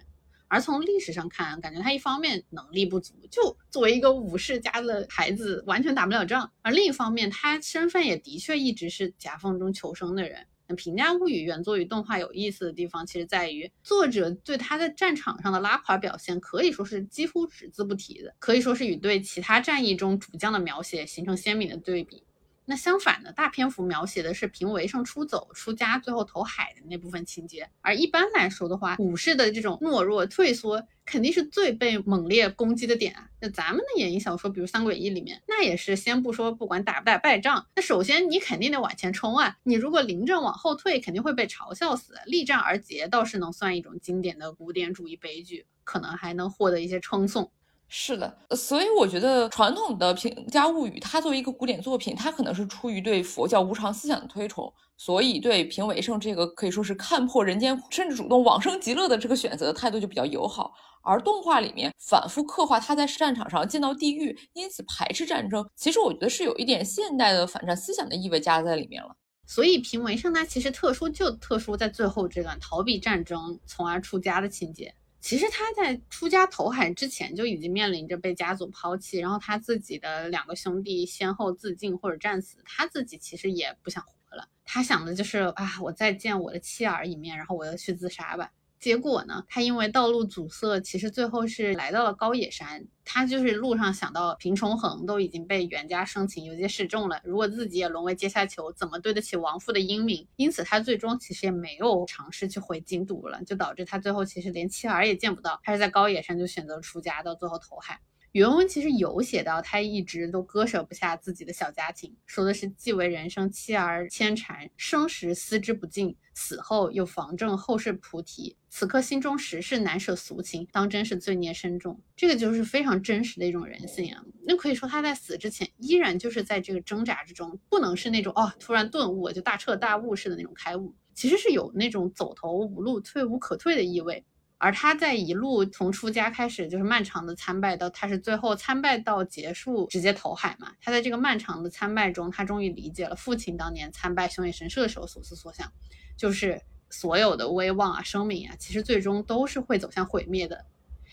[0.48, 10.46] 而从历史上看，感觉他一方面能力不足，就作为一个武士家的孩子，完全打不了仗；而另一方面，他身份也的确一直是夹缝中求生的人。
[10.74, 22.22] 评价物语》原作与动画有意思的地方，其实在于作者对他在战场上的拉垮表现，可以说是几乎只字不提的，可以说是与对其他战役中主将的描写形成鲜明的对比。
[22.64, 27.68] 那相反的，大篇幅描写的是平为胜出走、出家，最后投海的那部分情节。
[27.80, 33.28] 而一般来说的话，武士的这种懦弱退缩，肯定是最被猛烈攻击的点啊。
[33.40, 39.56] 那咱们的演义小说，比如《三国演义》里面，那也是先不说不管打不打败仗，那首先你肯定得往前冲啊。
[39.64, 42.14] 你如果临阵往后退，肯定会被嘲笑死。
[42.26, 47.50] 力战而捷倒是能算一种经典的古典主义悲剧，可能还能获得一些称颂。
[47.94, 60.72] 是的，所以我觉得传统的《平家物语》它作为一个古典作品，它可能是出于对佛教无常思想的推崇，所以对平为胜这个可以说是看破人间，甚至主动往生极乐的这个选择的态度就比较友好。
[61.02, 69.14] 而动画里面反复刻画他在战场上见到地狱，因此排斥战争，其实我觉得是有一点现代的反战思想的意味加在里面了。
[69.46, 74.94] 所以平为胜他其实特殊就特殊在最后这段逃避战争，从而出家的情节。
[75.22, 88.50] 其实他在出家投海之前就已经面临着被家族抛弃，然后他自己的两个兄弟先后自尽或者战死，他自己其实也不想活了，他想的就是啊，我再见我的妻儿一面，然后我要去自杀吧。
[88.82, 89.44] 结果呢？
[89.48, 92.84] 他因为道路阻塞，其实最后是来到了高野山。
[93.04, 97.20] 他就是路上想到平重衡都已经被袁家生擒，有些示众了。
[97.22, 100.26] 如果自己也沦为阶下囚，怎么对得起亡父的英名？
[100.34, 105.60] 因此，他最终其实也没有尝试去回京都了，就导致他最后其实连妻儿也见不到。
[105.62, 108.00] 他是在高野山就选择出家，到最后投海。
[108.32, 122.00] 原文其实有写到，他一直都割舍不下自己的小家庭，说的是既为人生妻儿牵缠，生时思之不尽，死后又防正后世菩提，此刻心中实是难舍俗情，当真是罪孽深重。
[122.16, 124.24] 这个就是非常真实的一种人性啊。
[124.46, 134.24] 那可以说他在死之前依然就是在这个挣扎之中，不能是那种哦突然顿悟就大彻大悟似的那种开悟，其实是有那种走投无路、退无可退的意味。
[134.62, 140.72] 而他在一路从出家开始，就是漫长的参拜，到他是最后参拜到结束，直接投海嘛。
[140.80, 145.68] 他在这个漫长的参拜中，他终于理解了父亲当年参拜熊野神社的时候所思所想，
[146.16, 150.64] 就是所有的威望啊、生命啊，其实最终都是会走向毁灭的。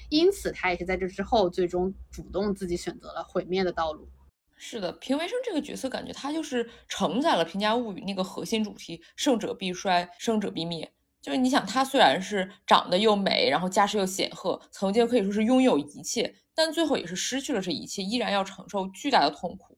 [0.10, 4.08] 因此，他也是在这之后，最终主动自己选择了毁灭的道路。
[4.56, 10.94] 是的，平为生这个角色，感觉他就是承载了《平家物语》那个核心主题：胜者必衰，生者必灭。
[11.22, 19.78] 就是你想，她虽然是长得又美，然后家世又显赫，曾经可以说是拥有一切，但最后也是失去了这一切，依然要承受巨大的痛苦。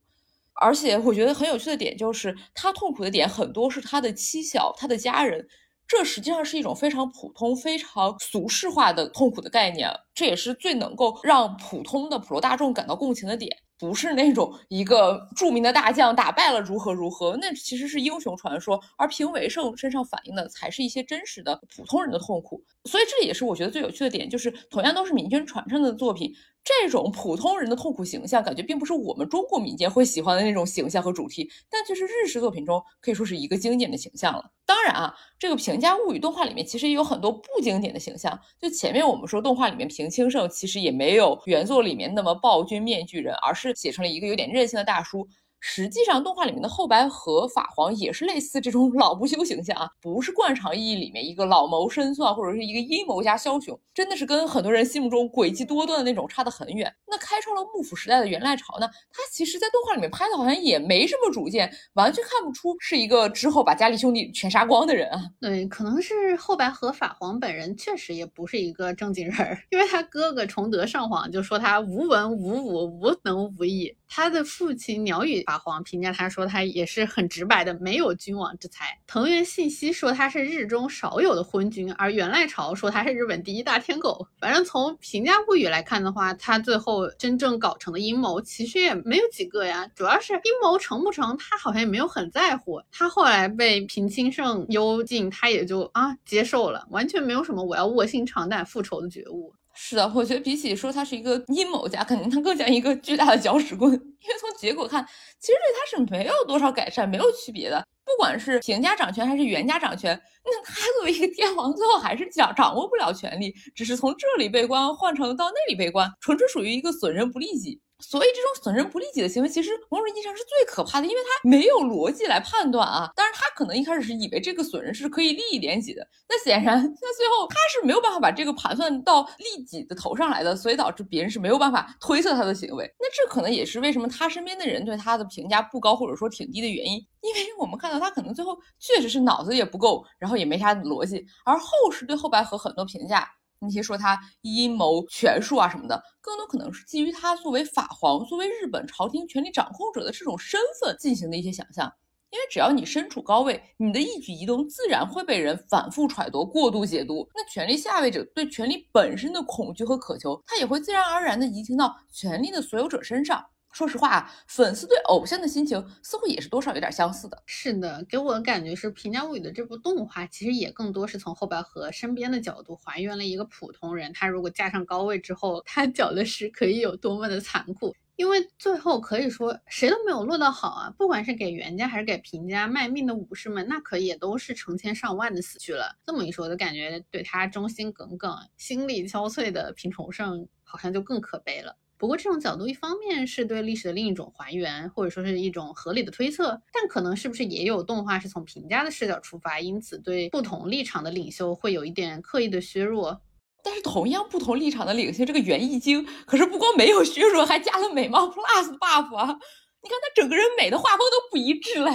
[0.53, 5.47] 而且我觉得很有趣的点就是，她痛苦的点很多是她的妻小、她的家人，
[5.87, 13.57] 这实际上是一种非常普通、非常俗世化的痛苦的概念，这也是最能够让普通的普罗大众感到共情的点。
[13.81, 22.63] 不是那种一个著名的大将打败了如何如何，那其实是英雄传说，而评为胜身上反映的才是一些真实的普通人的痛苦。
[22.85, 26.31] 所以这也是我觉得最有趣的点，就是同样都是民间传唱的作品。
[26.63, 34.51] 这种普通人的痛苦形象，感觉并不是我们中国民间会喜欢的那种形象和主题，但却是日式作品中可以说是一个经典的形象了。
[34.65, 38.39] 当然啊，这个《平价物语》动画里面其实也有很多不经典的形象。
[38.59, 45.27] 就前面我们说，动画里面平清盛其实也没有原作里面那么暴君面具人，而是写成了一个有点任性的大叔。
[45.63, 56.91] 实际上，动画里面的后白和法皇也是类似这种 老不休形象啊，不是惯常意义里面一个老谋深算或者是一个阴谋家枭雄，真的是跟很多人心目中诡计多端的那种差得很远。
[57.05, 65.21] 那开创了幕府时代的元赖朝呢，他其实在动画里面拍的好像也没什么主见，完全看不出是一个之后把家里兄弟全杀光的人啊。
[65.39, 75.45] 对，可能是后白和法皇本人确实也不是一个正经人，因为他哥哥崇德上皇就说他无文无武无能无义，他的父亲鸟语。
[75.51, 78.97] 法皇评价他说他也是很直白的，没有君王之才。
[79.05, 84.25] 藤原信息说他是日中少有的昏君，而源赖朝说他是日本第一大天狗。
[84.39, 92.81] 反正从评价物语来看的话，他最后真正搞成的阴谋其实也没有几个呀，主要是阴谋成不成，他好像也没有很在乎。
[92.89, 99.53] 他后来被平清盛幽禁，他也就啊接受了，完全没有什么我要卧薪尝胆复仇的觉悟。
[99.73, 103.91] 是的，我觉得比起说他是一个阴谋家，肯定他更像一个巨大的搅屎棍。
[103.93, 105.05] 因为从结果看，
[105.39, 107.83] 其实对他是没有多少改善，没有区别的。
[108.03, 117.79] 不管是平家掌权还是袁家掌权，那他作为一个天王，最后还是掌掌握不了权力，只是从这里被关换成到那里被关，纯粹属于一个损人不利己。
[118.01, 123.11] 所以这种损人不利己的行为，其实某种意义上是最可怕的，因为他没有逻辑来判断啊。
[123.15, 132.91] 但是，他可能一开始是以为这个损人是可以利益连己的，那显然，那最后他是没有办法把这个盘算到利己的头上来的，所以导致别人是没有办法推测他的行为。
[132.99, 136.93] 那这可能也是为什么他身边的人对他的评价不高，或者说挺低的原因。
[137.21, 141.23] 因为我们看到他可能最后确实是脑子也不够，然后也没啥逻辑。
[141.45, 143.29] 而后世对后白河很多评价。
[143.61, 151.91] 那些说他阴谋权术啊什么的，更多可能是基于他作为法皇、作为日本朝廷权力掌控者的这种身份进行的一些想象。
[152.31, 157.29] 因为只要你身处高位，你的一举一动自然会被人反复揣度、过度解读。
[157.35, 163.45] 那权力下位者对权力本身的恐惧和渴求，他也会自然而然地移情到权力的所有者身上。
[163.71, 167.41] 说实话，粉丝对偶像的心情似乎也是多少有点相似的。
[167.45, 177.95] 是的，给我的感觉是《平家物语》的这部动画其实也更多是从后白河身边的角度还原了一个普通人，他如果架上高位之后，他搅的是可以有多么的残酷。
[178.17, 185.97] 因为最后可以说谁都没有落得好啊，不管是给袁家还是给平家卖命的武士们，那可也都是成千上万的死去了。
[186.05, 191.75] 这么一说，就感觉对他忠心耿耿、心力憔悴的平重盛好像就更可悲了。
[192.01, 203.21] 不过这种角度，一方面是对历史的另一种还原，或者说是一种合理的推测，但可能是不是也有动画是从平家的视角出发，因此对不同立场的领袖会有一点刻意的削弱。
[203.63, 209.37] 但是同样不同立场的领袖，这个袁艺经可是不光没有削弱，还加了美貌 plus buff 啊！
[209.83, 211.91] 你看他整个人美的画风都不一致嘞。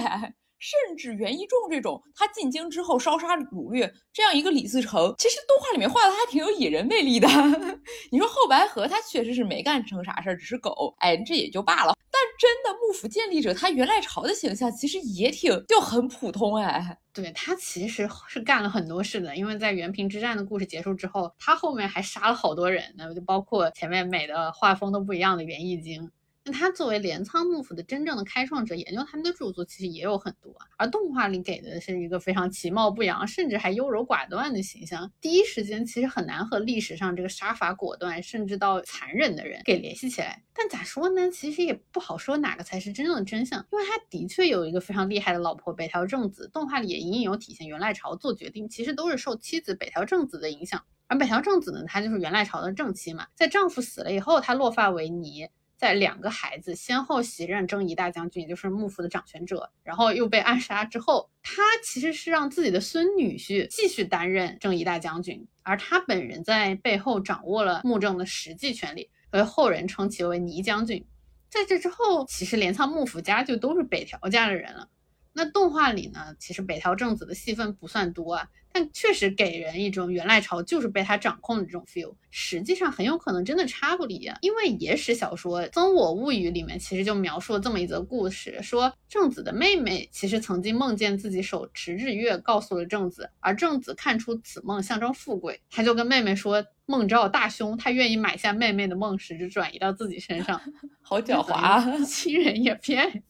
[0.59, 7.27] 甚至袁一仲这种，他进京之后烧杀掳掠这样一个李自成，其实动画里面画的还挺有野人魅力的。
[8.11, 11.95] 你说后白河他确实是没干成啥事儿，只是狗，哎，这也就罢了。
[12.09, 16.97] 但真的幕府建立者他源赖朝的形象其实也挺就很普通哎。
[17.13, 26.09] 对他其实是干了很多事的，因为在元平之战的故事结束之后，他后面还杀了好多人呢，就包括前面美的画风都不一样的袁义经。
[26.51, 35.11] 他作为镰仓幕府的真正的开创者，研究他们的著作其实也有很多，而动画里给的是一个非常其貌不扬，甚至还优柔寡断的形象。
[35.19, 40.43] 第一时间其实很难和历史上这个杀伐果断，甚至到残忍的人给联系起来。
[40.53, 41.29] 但咋说呢？
[41.29, 47.67] 其实也不好说哪个才是真正的真相，因为他的确有一个非常厉害的老婆北条正子，动画里也隐隐有体现。
[47.67, 55.47] 源赖朝做决定其实都是受妻子北条正子的影响，而北条正子呢，她就是源赖朝的正妻嘛，在丈夫死了以后，她落发为尼。
[55.77, 71.05] 在两个孩子先后袭任征夷大将军，也就是幕府的掌权者，然后又被暗杀之后，他其实是让自己的孙女婿继续担任征夷大将军，而他本人在背后掌握了幕政的实际权力，所以后人称其为倪将军。
[71.49, 74.89] 在这之后，其实镰仓幕府家就都是北条家的人了。
[75.31, 78.49] 那动画里呢，其实北条正子的戏份不算多啊。
[78.77, 84.37] 但确实给人一种元赖朝就是被他掌控的这种 feel，实际上很有可能真的差不离啊。
[84.41, 100.61] 因为野史小说《增我物语》里面其实就描述了这么一则故事，说正子的妹妹其实曾经梦见自己手持日月，告诉了正子，而正子看出此梦象征富贵，他就跟妹妹说梦兆大凶，他愿意买下妹妹的梦石，就转移到自己身上，
[101.01, 103.23] 好狡猾， 亲人也骗。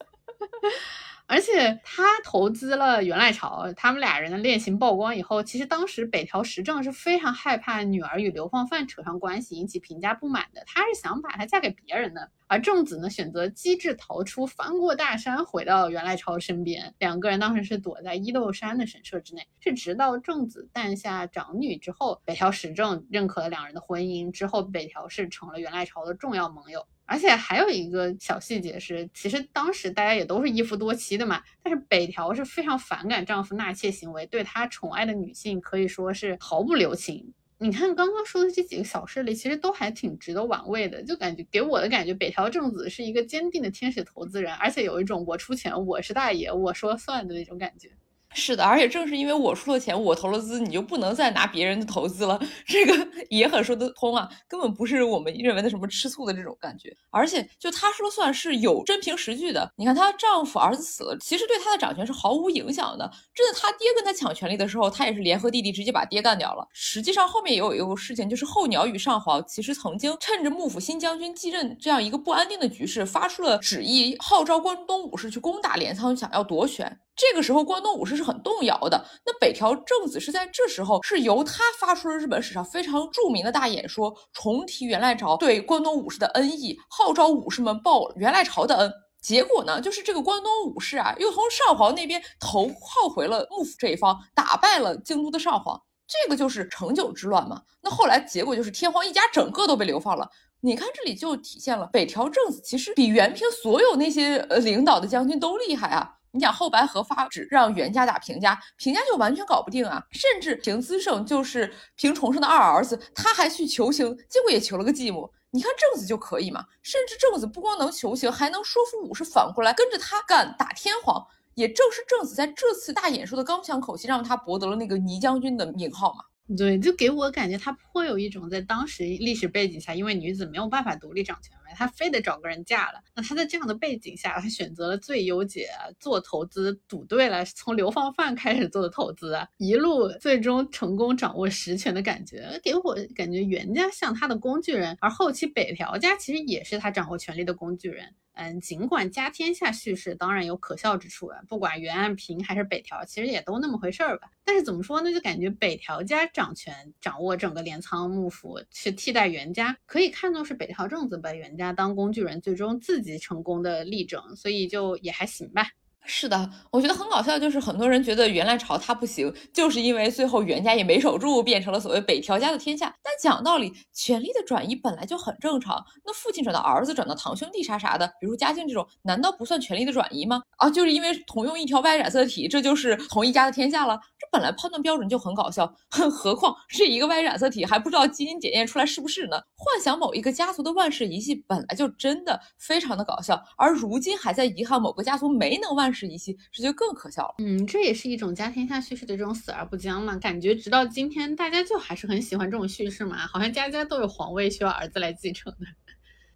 [1.28, 10.62] 而且他投资了袁赖朝，他们俩人的恋情曝光以后，其实当时北条时政是非常害怕女儿与流放犯扯上关系，引起评价不满的。
[10.64, 12.30] 他是想把她嫁给别人的。
[12.46, 16.94] 而正子呢，选择机智逃出，翻过大山，回到袁赖朝身边。
[16.98, 19.46] 两个人当时是躲在伊豆山的神社之内。
[19.60, 26.86] 是直到正子诞下长女之后，北条时政认可了两人的婚姻之后，北条氏成了袁赖朝的重要盟友。
[27.08, 37.32] 而且还有一个小细节是，其实当时大家也都是一夫多妻的嘛，但是北条是非常反感丈夫纳妾行为，对他宠爱的女性可以说是毫不留情。
[37.60, 47.90] 你看刚刚说的这几个小事例，其实都还挺值得玩味的，就感觉给我的感觉，北条正子是一个坚定的天使投资人，而且有一种我出钱，我是大爷，我说算的那种感觉。
[48.34, 56.94] 是的，而且正是因为我出了钱，我投了资，你就不能再拿别人的投资了，这个 也很说得通啊，根本不是我们认为的什么吃醋的这种感觉。
[57.10, 59.68] 而且就她说了算是有真凭实据的。
[59.76, 63.10] 你看她丈夫儿子死了，其实对她的掌权是毫无影响的。
[63.34, 66.66] 真的，她爹跟她抢权力的时候，她也是联合弟弟直接把爹干掉了。
[66.72, 77.00] 实际上后面也有一个事情，就是候鸟羽上皇其实曾经趁着幕府新将军继任这样一个不安定的局势，发出了旨意，号召关东武士去攻打镰仓，想要夺权。
[77.18, 79.04] 这个时候，关东武士是很动摇的。
[79.26, 88.92] 那北条政子是在这时候，是由他发出了日本史上非常著名的大演说，重提元赖朝对关东武士的恩义，号召武士们报元赖朝的恩。
[89.20, 95.76] 结果呢，就是这个关东武士啊，又从上皇那边投靠回了幕府这一方，打败了京都的上皇。
[96.06, 97.60] 这个就是成久之乱嘛。
[97.82, 100.30] 那后来结果就是天皇一家整个都被流放了。
[100.60, 106.14] 你看这里就体现了北条政子其实比原平所有那些呃领导的将军都厉害啊。
[106.32, 110.02] 你讲后白河发旨让袁家打平家，平家就完全搞不定啊！
[110.10, 115.30] 甚至平资盛就是平重盛的二儿子，他还去求情，结果也求了个继母。
[115.50, 116.64] 你看正子就可以嘛？
[116.82, 121.26] 甚至正子不光能求情，还能说服武士反过来跟着他干打天皇。
[121.54, 126.20] 也正是正子在这次大演说的刚强口气，让他博得了那个倪将军的名号嘛。
[126.56, 133.00] 对，就给我感觉他颇有一种在当时历史背景下，因为女子没有办法独立掌权他，非得找个人嫁了。
[133.14, 135.68] 那他在这样的背景下，他选择了最优解，
[136.00, 148.14] 做投资赌对了，从流放犯开始做的投资，一路最终成功掌握实权的感觉，给我感觉袁家像他的工具人，而后期北条家其实也是他掌握权力的工具人。
[148.40, 154.30] 嗯，尽管家天下叙事当然有可笑之处啊，不管袁安平还是北条，其实也都那么回事儿吧。
[154.44, 165.68] 但是怎么说呢，就感觉北条家掌权，掌握整个镰仓幕府，去替代袁家，可以看作是北条政子把袁家当工具人，最终自己成功的例证，所以就也还行吧。
[166.10, 172.92] 是的，我觉得很搞笑，就是很多人觉得袁来朝他不行，就是因为最后袁家也没守住，变成了所谓北条家的天下。
[173.02, 175.84] 但讲道理，权力的转移本来就很正常。
[176.06, 180.40] 那父亲转到儿子，转到堂兄弟啥啥的，比如嘉靖这种，难道不算权力的转移吗？
[180.56, 184.00] 啊，就是因为同用一条 Y 染色体，这就是同一家的天下了。
[184.18, 189.36] 这本来判断标准就很搞笑，何况是一个 Y 染色体还不知道基因检验出来是不是呢？
[189.54, 195.97] 幻想某一个家族的万世一系，本来就真的非常的搞笑，而如今还在遗憾某个家族没能万世。
[195.98, 197.34] 是一些，这就更可笑了。
[197.38, 200.16] 嗯，这也是一种家天下叙事的这种死而不僵嘛。
[200.16, 205.66] 感觉直到今天，大家就还是很喜欢这种叙事嘛，好像家家都有皇位需要儿子来继承的。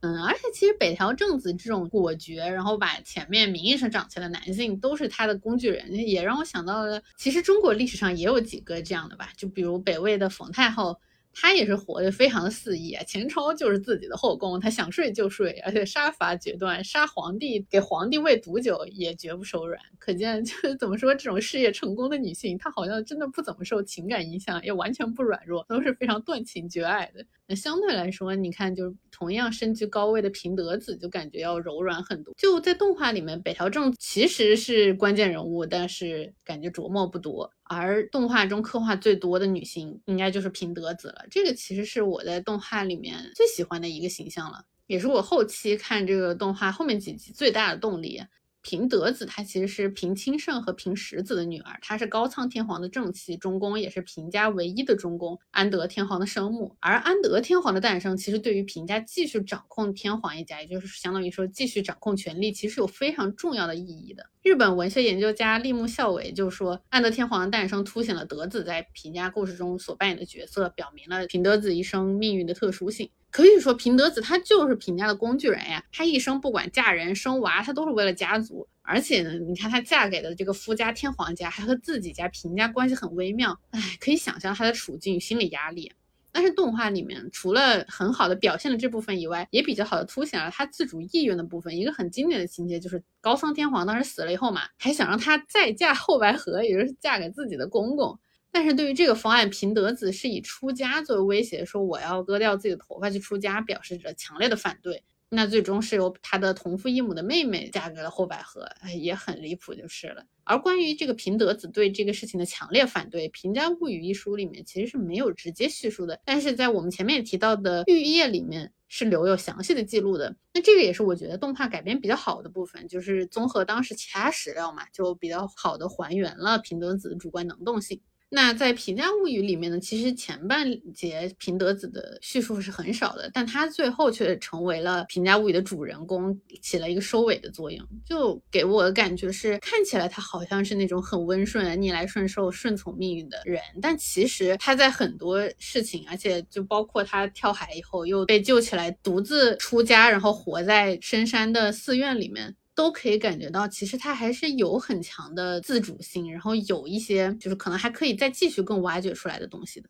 [0.00, 10.98] 嗯，而且其实北条政子这种果决，然后把前面名义上掌权的男性都是他的工具人，也让我想到了，其实中国历史上也有几个这样的吧，就比如北魏的冯太后。
[11.34, 19.80] 他也是活得非常的肆意啊，前朝就是自己的后宫，他想睡就睡，而且杀伐决断，杀皇帝给皇帝喂毒酒也绝不手软。
[19.98, 27.24] 可见 就是怎么说，这种事业成功的女性，她好像真的不怎么受情感影响，也完全不软弱，都是非常断情绝爱的。
[27.46, 32.32] 那相对来说，你看，就是同样身居高位的平德子，就感觉要柔软很多。
[32.36, 37.50] 就在动画里面，北条政其实是关键人物，但是感觉琢磨不多。
[37.74, 41.24] 而动画中刻画最多的女性，应该就是平德子了。
[41.30, 48.22] 这个其实是我在动画里面最喜欢的一个形象了，也是我后期看这个动画后面几集最大的动力。
[48.62, 56.76] 平德子她其实是平清盛和平实子的女儿，她是高仓天皇的正妻，中宫也是平家唯一的中宫，安德天皇的生母。
[56.80, 64.24] 而安德天皇的诞生，其实对于平家继续掌控天皇一家，也就是相当于说继续掌控权力，其实有非常重要的意义的。
[64.42, 73.10] 日本文学研究家立木孝伟就说，安德天皇的诞生凸显了德子在平家故事中所扮演的角色，表明了平德子一生命运的特殊性。
[73.32, 75.82] 可以说，平德子她就是平家的工具人呀。
[75.90, 78.68] 她一生不管嫁人生娃，她都是为了家族。
[78.82, 83.58] 而且呢，你看她嫁给的这个夫家天皇家，还和自己家平家关系很微妙。
[83.70, 85.90] 哎，可以想象她的处境、心理压力。
[86.34, 91.74] 但是动画里面除了很好的表现了这部分以外，也比较好的凸显了她自主意愿的部分。
[91.76, 98.18] 一个很经典的情节就是高仓天皇当时死了以后嘛，还想让她再嫁后白河，也就是嫁给自己的公公。
[98.52, 105.02] 但是对于这个方案，平德子是以出家作为威胁，说我要割掉自己的头发去出家，表示着强烈的反对。
[105.34, 110.22] 那最终是由他的同父异母的妹妹嫁给了后百合，也很离谱就是了。
[110.44, 120.36] 而关于这个平德子对这个事情的强烈反对，《平家物语》一书里面其实是没有直接叙述的，但是在我们前面也提到的玉叶里面是留有详细的记录的。
[120.52, 127.98] 那这个也是我觉得动画改编比较好的部分，就是综合当时其他史料嘛，就比较好的还原了平德子的主观能动性。
[128.34, 137.86] 那在《平家物语》里面呢，其实前半节平德子的叙述是很少的，但他最后却成为了《平家物语》的主人公，起了一个收尾的作用。
[138.06, 152.56] 就给我的感觉是，看起来他好像是那种很温顺、逆来顺受、顺从命运的人，但其实他在很多事情，而且就包括他跳海以后又被救起来，独自出家，然后活在深山的寺院里面。
[152.82, 159.88] 都可以感觉到，其实他还是有很强的自主性，然后有一些就是可能还可以再继续更挖掘出来的东西的。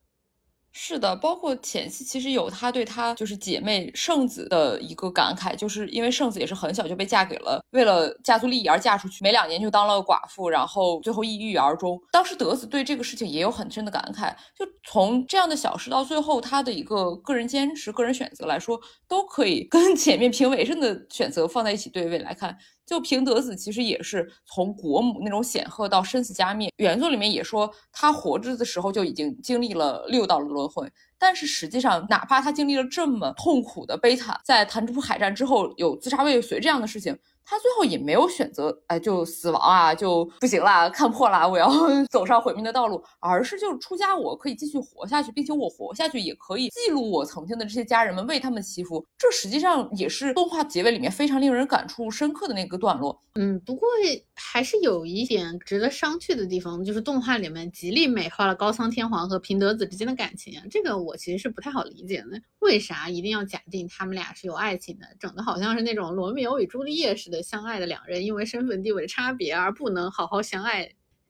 [0.74, 12.01] 是的，包括前期其实有他对他就是姐妹圣子的一个感慨，就是因为圣子也是很小就被嫁给了为了家族利益而嫁出去，没两年就当了寡妇，然后最后抑郁而终。
[12.11, 22.57] 当时德子对这个事情也有很深的感慨，就从这样的小事到最后他的一个个人坚持、个人选择来说，都可以跟 前面评委生的选择放在一起对位来看。
[22.85, 26.70] 就平德子其实也是从国母那种显赫到生死加灭。
[26.76, 30.91] 原作里面也说，他活着的时候就已经经历了六道轮回。
[31.18, 37.16] 但是实际上，哪怕他经历了这么痛苦的悲惨，在弹珠海战之后有自杀未遂这样的事情。
[37.45, 41.70] 他最后也没有选择，哎，就死亡啊，就不行啦，看破啦，我要
[42.11, 49.05] 走上毁灭的道路，而是就是出家，我可以继续活下去，并且我活下去也可以记录我曾经的这些家人们为他们祈福。
[49.18, 53.20] 这实际上也是动画结尾里面非常令人感触深刻的那个段落。
[53.34, 53.88] 嗯，不过
[54.34, 62.40] 还是有一点值得商榷的地方，就是动画里面极力美化了高仓天皇和平德子之间的感情啊，这个我其实是不太好理解的。
[62.59, 67.32] 为啥一定要假定他们俩是有爱情的，整的好像是那种罗密欧与朱丽叶似的？
[67.33, 70.85] 的相爱的两人因为身份地位的差别而不能好好相爱，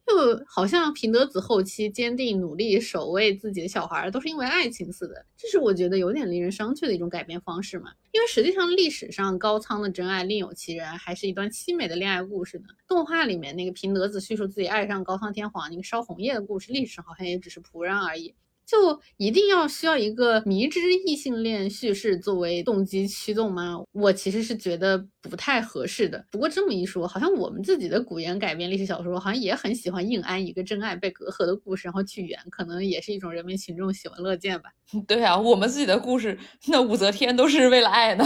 [0.06, 7.92] 就好像平德子后期坚定努力守卫自己的小孩都是因为爱情似的，这是我觉得有点令人伤却的一种改编方式嘛。
[8.10, 12.64] 因为实际上历史上高仓的真爱另有其人，还是一段凄美的恋爱故事呢。
[12.86, 18.34] 动画里面那个平德子叙述自己爱上高仓天皇那个烧红叶的故事，历史好像也只是仆人而已。
[18.66, 23.78] 就一定要需要一个迷之异性恋叙事作为动机驱动吗？
[23.92, 26.24] 我其实是觉得不太合适的。
[26.30, 34.70] 不过这么一说，好像我们自己的古言改编历史小说，好像也很喜欢硬安一个真爱被隔阂的故事，然后去圆，可能也是一种人民群众喜闻乐见吧。
[35.06, 36.38] 对啊，我们自己的故事，
[36.68, 38.24] 那武则天都是为了爱的。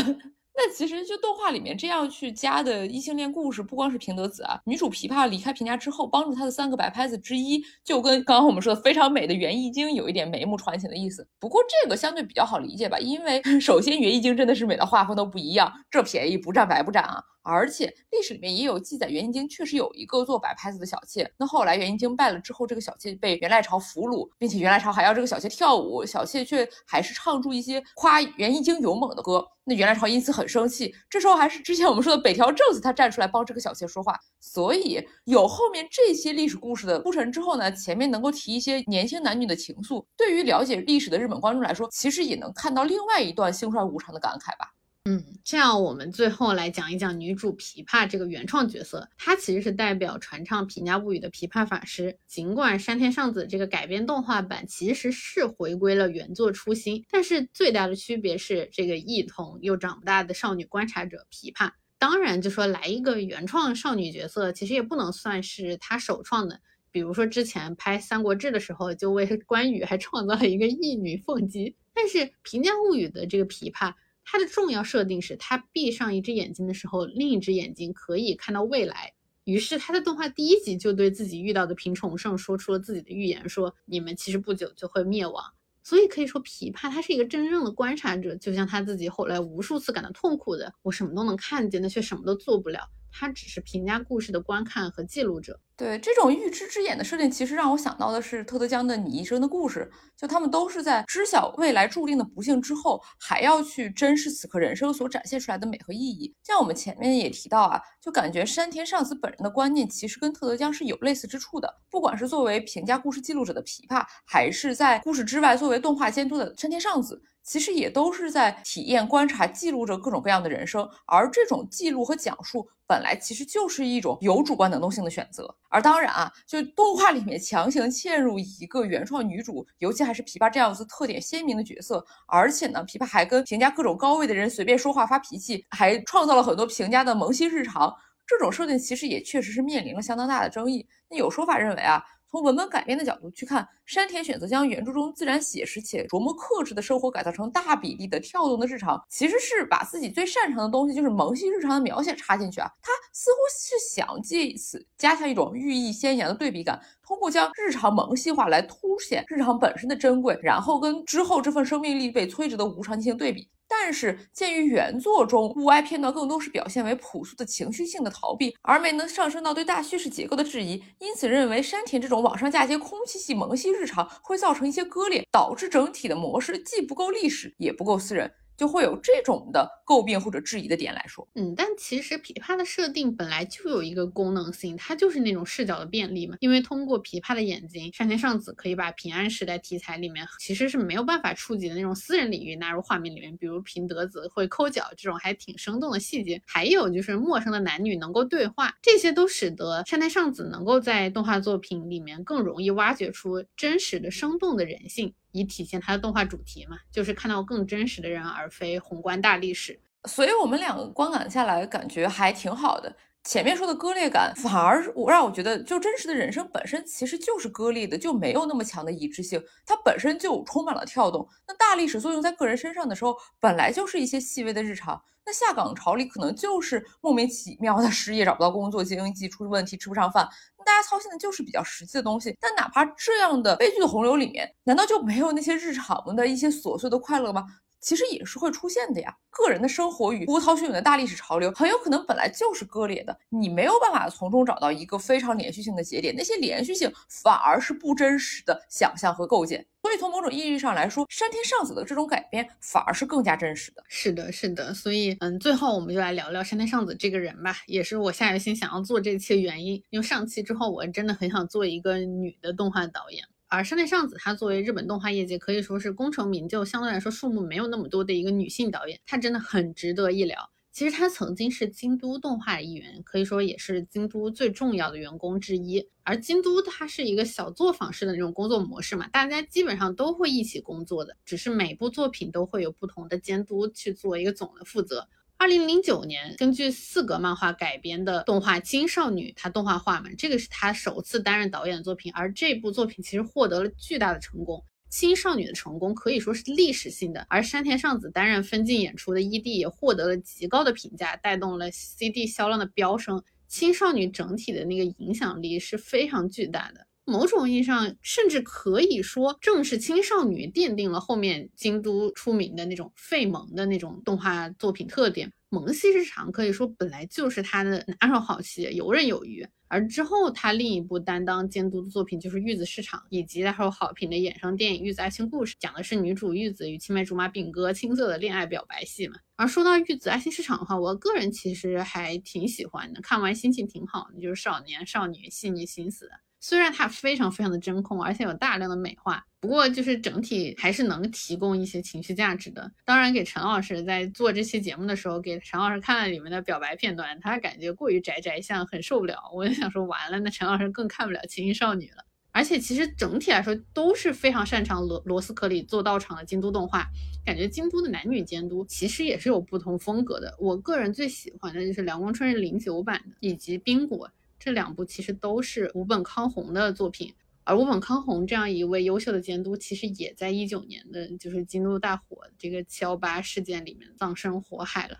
[0.56, 11.26] 那其实就动画里面这样去加的异性恋故事，不光是平德子啊，女主琵琶离开平家之后，帮助她的三个白拍子之一，就跟刚刚我们说的非常美的袁义经有一点眉目传情的意思。
[11.38, 17.22] 不过这个相对比较好理解吧，因为 首先袁义经真的是美的画风都不一样，这便宜不占白不占啊。
[17.46, 21.30] 而且历史里面也有记载，袁义经确实有一个做摆拍子的小妾。
[21.36, 29.46] 那后来袁义经败了之后，这个小妾被袁赖朝俘虏，并且袁赖朝还要这个小妾跳舞，小妾却还是唱出一些夸袁义经勇猛的歌。
[29.62, 30.94] 那袁赖朝因此很生气。
[31.08, 34.18] 这时候还是之前我们说的北条正子，他站出来帮这个小妾说话。
[34.40, 40.04] 所以有后面这些历史故事的铺陈之后呢，前面能够提一些年轻男女的情愫。
[40.16, 44.72] 对于了解历史的日本观众来说，其实也能看到另外一段兴衰无常的感慨吧。
[45.08, 52.18] 嗯，这样我们最后来讲一讲女主琵琶这个原创角色，她其实是代表传唱《平家物语》的琵琶法师。
[52.26, 61.70] 尽管山田尚子这个改编动画版其实是回归了原作初心，但是最大的区别是这个异童又长不大的少女观察者琵琶。
[61.98, 66.60] 当然，就说来一个原创少女角色，其实也不能算是她首创的。
[66.90, 71.76] 比如说之前拍《三国志》的时候，就为 关羽还创造了一个义女凤姬。
[71.94, 73.94] 但是《平家物语》的这个琵琶。
[74.28, 79.12] 它的重要设定是，他闭上一只眼睛的时候，另一只眼睛可以看到未来。
[79.44, 85.44] 于是他的动画第一集就对自己遇到的平重盛说出了自己的预言，说你们其实不久就会灭亡。
[85.84, 92.80] 所以可以说，琵琶他是一个真正的观察者，就像他自己后来无数次感到痛苦的，我什么都能看见，但却什么都做不了。
[93.12, 95.58] 他只是评价故事的观看和记录者。
[95.76, 106.34] 对这种预知之眼的设定，其实让我想到的是特德江的《你一生的故事》，就他们都是在知晓未来注定的不幸之后，还要去珍视此刻人生所展现出来的美和意义。
[106.42, 111.70] 像我们前面也提到啊，就感觉山田尚子本人的观念其实跟特德江是有类似之处的。
[111.90, 117.22] 不管是作为评价故事记录者的琵琶，还是在故事之外作为动画监督的山田尚子。
[117.46, 125.54] 其实也都是在体验、观察、记录着各种各样的人生，而这种记录和讲述本来其实就是一种有主观能动性的选择。
[125.68, 137.94] 而当然啊，就动画里面强行嵌入一个原创女主，尤其还是琵琶这样子特点鲜明的角色，而且呢，琵琶还跟评价各种高位的人随便说话、发脾气，还创造了很多评价的萌新日常。
[138.26, 140.84] 这种设定其实也确实是面临了相当大的争议。
[141.08, 142.02] 那有说法认为啊。
[142.30, 152.68] 从文本改编的角度去看，山田选择将原著中自然写实且琢磨克制的生活改造成大比例的跳动的日常，其实是把自己最擅长的东西，就是萌系日常的描写插进去啊。
[152.82, 163.48] 他似乎是想借此加强一种寓意鲜阳的对比感，通过将日常萌系化来凸显日常本身的珍贵，然后跟之后这份生命力被摧折的无常进行对比。
[163.68, 178.30] 但是，鉴于原作中物哀片段更多是表现为朴素的情绪性的逃避，而没能上升到对大叙事结构的质疑，因此认为山田这种往上嫁接空气系萌系日常会造成一些割裂，导致整体的模式既不够历史，也不够私人。
[178.56, 186.36] 就会有这种的诟病或者质疑的点来说，嗯，但其实琵琶的设定本来就有一个功能性，它就是那种视角的便利嘛。
[186.40, 205.12] 因为通过琵琶的眼睛，山田尚子可以把平安时代题材里面其实是没有办法触及的那种私人领域纳入画面里面，比如平德子会抠脚这种还挺生动的细节，还有就是陌生的男女能够对话，这些都使得山田尚子能够在动画作品里面更容易挖掘出真实的、生动的人性。
[205.36, 209.78] 以体现它的动画主题嘛，就是看到更真实的人，而非宏观大历史。
[210.04, 212.96] 所以我们两个观感下来，感觉还挺好的。
[213.26, 221.28] 前面说的割裂感，反而我让我觉得，就真实的人生本身其实就是割裂的，就没有那么强的一致性，它本身就充满了跳动。
[221.46, 225.02] 那大历史作用在个人身上的时候，本来就是一些细微的日常。
[225.28, 230.24] 那下岗潮里可能就是莫名其妙的失业，找不到工作，经济出问题，吃不上饭。
[230.64, 232.36] 大家操心的就是比较实际的东西。
[232.40, 237.44] 但哪怕这样的悲剧的洪流里面，难道就没有那些日常的一些琐碎的快乐吗？
[237.86, 239.16] 其实也是会出现的呀。
[239.30, 246.12] 个人的生活与波涛汹涌的大历史潮流，很有可能本来就是割裂的，你没有办法从中找到一个非常连续性的节点。
[246.16, 249.64] 那些连续性反而是不真实的想象和构建。
[249.82, 253.84] 所以从某种意义上来说，山田尚子的这种改编反而是更加真实的。
[253.86, 254.74] 是的，是的。
[254.74, 259.80] 所以，嗯，最后我们就来聊聊山田尚子这个人吧，也是我下决心想要做这期的原因。
[259.90, 263.24] 因为上期之后，我真的很想做一个女的动画导演。
[263.48, 270.50] 而山田尚子，她作为日本动画业界可以说是功成名就，相对来说数目没有那么多的一个女性导演，她真的很值得一聊。
[270.72, 275.88] 其实她曾经是京都动画一员，可以说也是京都最重要的员工之一。
[276.02, 285.08] 而京都它是一个小作坊式的那种工作模式嘛，大家基本上都会一起工作的，只是每部作品都会有不同的监督去做一个总的负责。
[285.38, 294.58] 二零零九年，根据四格漫画改编的动画《金少女》，她动画化嘛，这个是她首次担任导演的作品，而这部作品其实获得了巨大的成功。
[294.88, 303.18] 《青少女》的成功可以说是历史性的，而山田尚子担任分镜演出的 ED 也获得了极高的评价，带动了 CD 销量的飙升。
[303.46, 306.85] 《青少女》整体的那个影响力是非常巨大的。
[307.06, 315.32] 某种意义上，甚至可以说，正是青少女奠定了后面京都出名的那种废萌的那种动画作品特点。
[315.48, 319.46] 萌系日常可以说本来就是他的拿手好戏，游刃有余。
[319.68, 329.16] 而之后他另一部担当监督的作品就是《玉子市场》，以及大受好评的衍生电影《玉子爱情故事》，讲的是女主玉子与青梅竹马炳哥青涩的恋爱表白戏嘛。
[329.36, 336.12] 而说到《玉子爱情市场》的话，我个人其实还挺喜欢的，看完心情挺好的，就是少年少女细腻心思的。
[336.38, 342.70] 虽然它非常非常的真空，而且有大量的美化，不过就是整体还是能提供一些情绪价值的。
[342.84, 349.16] 当然，给陈老师在做这期节目的时候，给陈老师看了里面的表白片段，他感觉过于宅宅像，很受不了。
[349.34, 352.04] 我就想说，完了，那陈老师更看不了《情音少女》了。
[352.32, 356.86] 而且其实整体来说都是非常擅长螺螺丝壳里做道场的京都动画，
[357.24, 360.36] 感觉京都的男女监督其实也是有不同风格的。
[360.38, 364.10] 我个人最喜欢的就是《凉宫春日》零九版的，以及冰果。
[364.46, 374.98] 这两部其实都是吴本康弘的作品，而吴本康弘这样一位优秀的监督，其实也在一九年的就是京都大火这个七幺八事件里面葬身火海了，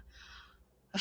[0.90, 1.00] 唉。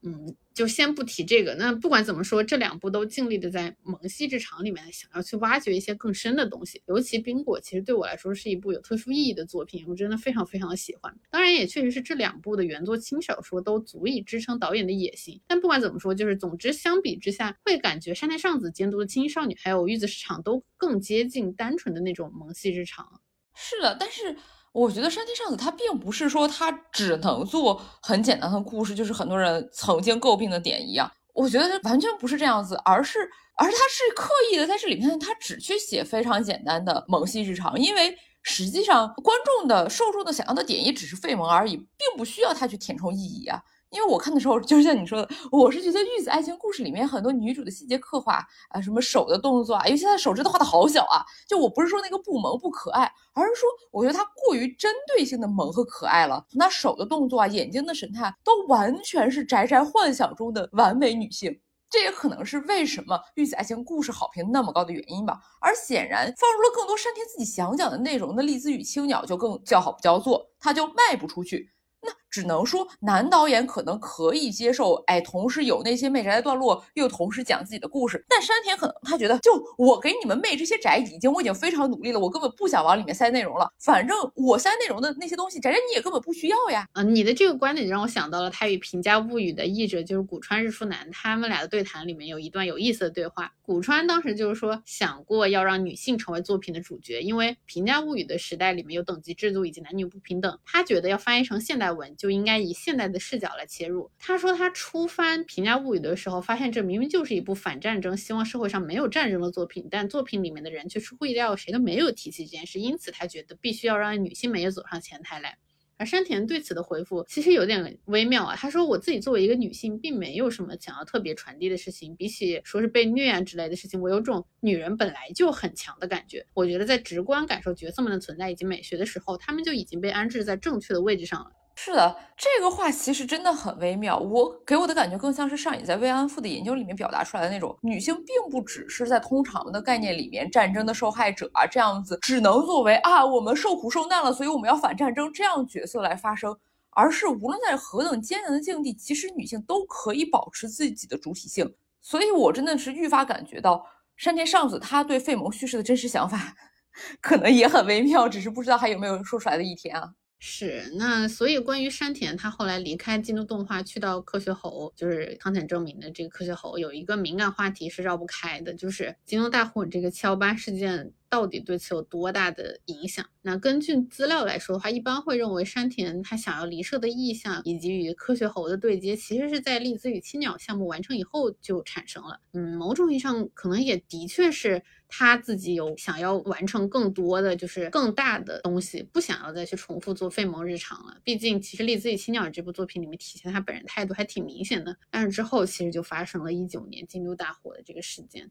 [0.00, 1.54] 嗯，就先不提这个。
[1.56, 6.80] 那不管怎么说，这两部都尽力的在萌系之场里面想要去挖掘一些更深的东西。
[6.86, 11.14] 尤其《冰果》其实对我来说是一部有特殊意义的作品，我真的非常非常的喜欢。
[11.30, 15.38] 当然，也确实是这两部的原作轻小说都足以支撑导演的野心。
[15.46, 23.20] 但不管怎么说，就是总之相比之下，会感觉山田尚子监督的《青少女》还有《玉子市场》都更接近单纯的那种萌系日常。
[23.54, 24.34] 是的，但是。
[24.76, 31.10] 我觉得山田尚子他并不是说他只能做很简单的故事，就是很多人曾经诟病的点一样。
[31.32, 33.20] 我觉得完全不是这样子，而是
[33.56, 43.58] 而他是刻意的在这里面，他只去写非常简单的萌系日常，因为实际上观众的受众的想要的点也只是废萌而已，并不需要他去填充意义啊。
[43.96, 51.24] 因为我看的时候，就是像你说的，我是觉得《玉子爱情故事》里面很多女主的细节刻画啊，什么手的动作啊，尤其她的手真的画的好小啊。
[51.48, 56.44] 就我不是说那个不萌不可爱，而是说我觉得她过于针对性的萌和可爱了。
[56.50, 61.58] 从她手的动作啊，眼睛的神态，都完全是宅宅幻想中的完美女性。
[61.88, 65.40] 这也可能是为什么《玉子爱情故事》好评那么高的原因吧。
[65.60, 71.70] 而显然，放入了更多山田自己想讲的内容的《栗子与青鸟》就更叫好不叫座，它就卖不出去。
[72.02, 78.22] 那只能说男导演可能可以接受，哎，同时有那些媚宅的段落，又同时讲自己的故事。
[78.28, 83.72] 但山田可能他觉得，就我给你们媚这些宅，已经我已经非常努力了，我根本不想往里面塞内容了。
[83.78, 86.86] 反正我塞内容的那些东西，宅宅你也根本不需要呀。
[86.92, 93.50] 嗯，你的这个观点让我想到了他与《平家物语》的译者就是古川日出男，他们俩的对谈里面有一段有意思的对话。
[93.62, 104.10] 古川当时就是说想过要让女性成为作品的主角，因为《平家物语》的时代里面有等级制度以及男女不平等，他觉得要翻译成现代文就就应该以现代的视角来切入。
[104.18, 115.56] 他说他初翻《平家物语》的时候，发现这明明就是一部反战争、希望社会上没有战争的作品，但作品里面的人却出乎意料，谁都没有提起这件事，因此他觉得必须要让女性们也走上前台来。
[115.98, 126.44] 而山田对此的回复其实有点微妙啊，他说我自己作为一个女性，并没有什么想要特别传递的事情，比起说是被虐啊之类的事情，我有种女人本来就很强的感觉。
[126.54, 131.50] 我觉得在直观感受角色们的存在以及美学的时候，他们就已经被安置在正确的位置上了。
[131.78, 134.18] 是的，这个话其实真的很微妙。
[134.18, 146.58] 我给我的感觉更像是上野在慰安妇的研究里面表达出来的那种，女性并不只是在通常的概念里面战争的受害者啊，这样子只能作为啊我们受苦受难了，所以我们要反战争这样角色来发生，
[146.90, 151.72] 而是无论在何等艰难的境地，其实女性都可以保持自己的主体性。
[152.00, 156.54] 所以我真的是愈发感觉到山田尚子他对费蒙叙事的真实想法，
[157.20, 160.10] 可能也很微妙，只是不知道还有没有说出来的一天啊。
[160.38, 173.24] 是，那所以关于山田，他后来离开京都动画去到科学猴，就是汤浅证明的这个科学猴，有一个敏感话题是绕不开的，就是京都大火这个七幺八事件到底对此有多大的影响？
[173.42, 182.40] 那根据资料来说的话，一般会认为山田他想要离社的意向以及与科学猴的对接，其实是在粒子与青鸟项目完成以后就产生了。
[182.52, 184.82] 嗯，某种意义上可能也的确是。
[185.08, 191.16] 他自己有想要完成更多的，就是更大的东西，不想要再去重复做费蒙日常了。
[191.22, 194.96] 毕竟，其实《栗子与青鸟》这部作品里面体现他本人态度还挺明显的。
[195.08, 198.50] 但是之后其实就发生了一九年京都大火的这个事件，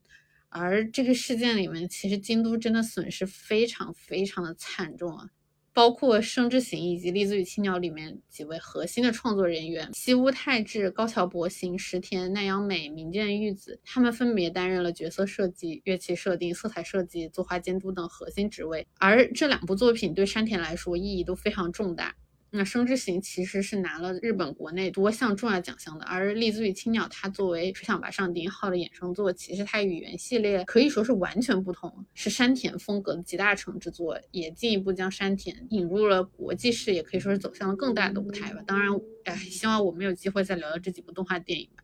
[0.58, 5.30] 而这个事件里面，其实京都真的损失非常非常的惨重啊。
[5.74, 18.88] 包括《生之行》以及《栗子与青鸟》里面几位核心的创作人员西屋太志、高桥博行、石田奈央美、明见玉子，他们分别担任了角色设计、乐器设定、色彩设计、作画监督等核心职位。
[18.97, 22.16] 而这两部作品对山田来说意义都非常重大。
[22.56, 38.62] 那《生之行》其实是拿了日本国内多项重要奖项的，而《利兹与青鸟》它作为吹响吧上帝号的衍生作，其实它与原系列可以说是完全不同，是山田风格的集大成之作，也进一步将山田引入了国际视野，可以说是走向了更大的舞台吧。
[38.66, 38.89] 当然，
[39.26, 41.84] 哎，希望我们有机会再聊聊这几部动画电影吧。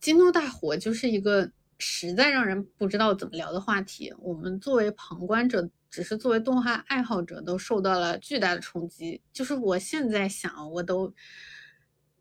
[0.00, 5.70] 京都大火就是一个实在让人不知道怎么聊的话题，我们作为旁观者。
[5.90, 9.20] 只是作为动画爱好者，都受到了巨大的冲击。
[9.32, 11.14] 就是我现在想，我都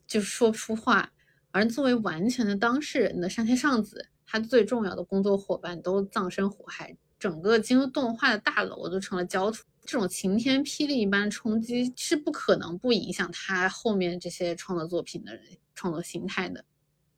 [0.07, 1.11] 就说不出话。
[1.51, 9.63] 而作为完全的当事人的山田尚子，他最重要的工作伙伴都葬身火海，整个京都动画的大楼都成了焦土。
[9.83, 15.31] 这种晴天霹雳一般的冲击，是不可能不影响他后面这些创作作品的
[15.73, 16.63] 创作心态的。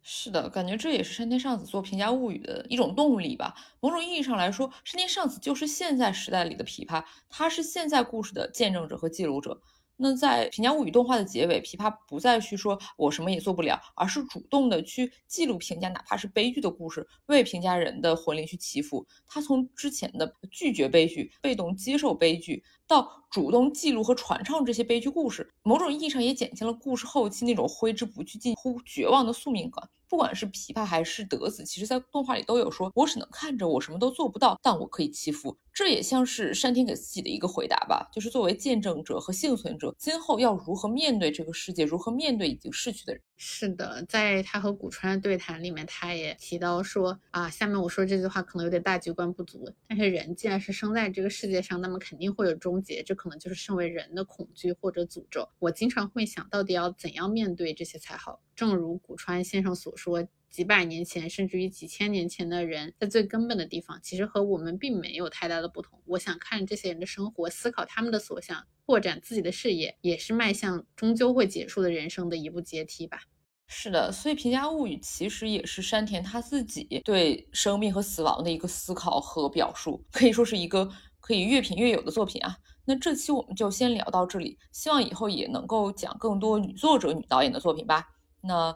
[0.04, 3.56] 是的，感觉这也是山田尚子做《平家物语》的一种动力吧。
[3.82, 9.62] 某种意义上来说，山田上司就是现在时代里的琵琶，他是现在故事的见证者和记录者。
[10.02, 19.06] 那在《平家物语》动画的结尾，琵琶不再去说我什么也做不了，而是主动的去记录评价哪怕是悲剧的故事，为评价人的魂灵去祈福。
[19.28, 29.90] 他从之前的拒绝悲剧、被动接受悲剧，到主动记录和传唱这些悲剧故事，某种意义上也减轻了故事后期那种挥之不去、近乎绝望的宿命感。
[30.10, 35.56] 不管是琵琶还是德子，其实在动画里都有说，我只能看着，我什么都做不到，但我可以祈福。
[35.72, 43.22] 这也像是山田给自己的一个回答吧，就是作为见证者和幸存者，今后要如何面对这个世界，如何面对已经逝去的人。
[43.42, 55.48] 是的，在他和古川的对谈里面，他也提到说啊，下面我说这句话可能有点大局观不足，但是人既然是生在这个世界上，那么肯定会有终结，这可能就是身为人的恐惧或者诅咒。
[55.60, 58.42] 我经常会想到底要怎样面对这些才好。
[58.58, 66.02] 正如古川先生所说，几百年前甚至于几千年前的人，在最根本的地方，其实和我们并没有太大的不同。
[66.06, 73.20] 我想看这些人的生活，思考他们的所向，拓展自己的视野，也是迈向终究会结束的人生的一步阶梯吧。
[73.68, 80.90] 是的，所以《平家物语》其实也是山田他自己对生命和死亡的一个思考和表述，可以说是一个
[81.20, 82.58] 可以越品越有的作品啊。
[82.86, 88.04] 那这期我们就先聊到这里，希望以后也能够讲更多女作者、女导演的作品吧。
[88.42, 88.76] 那，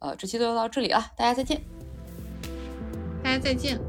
[0.00, 1.62] 呃这期就到这里了大家再见。
[3.22, 3.87] 大家再见。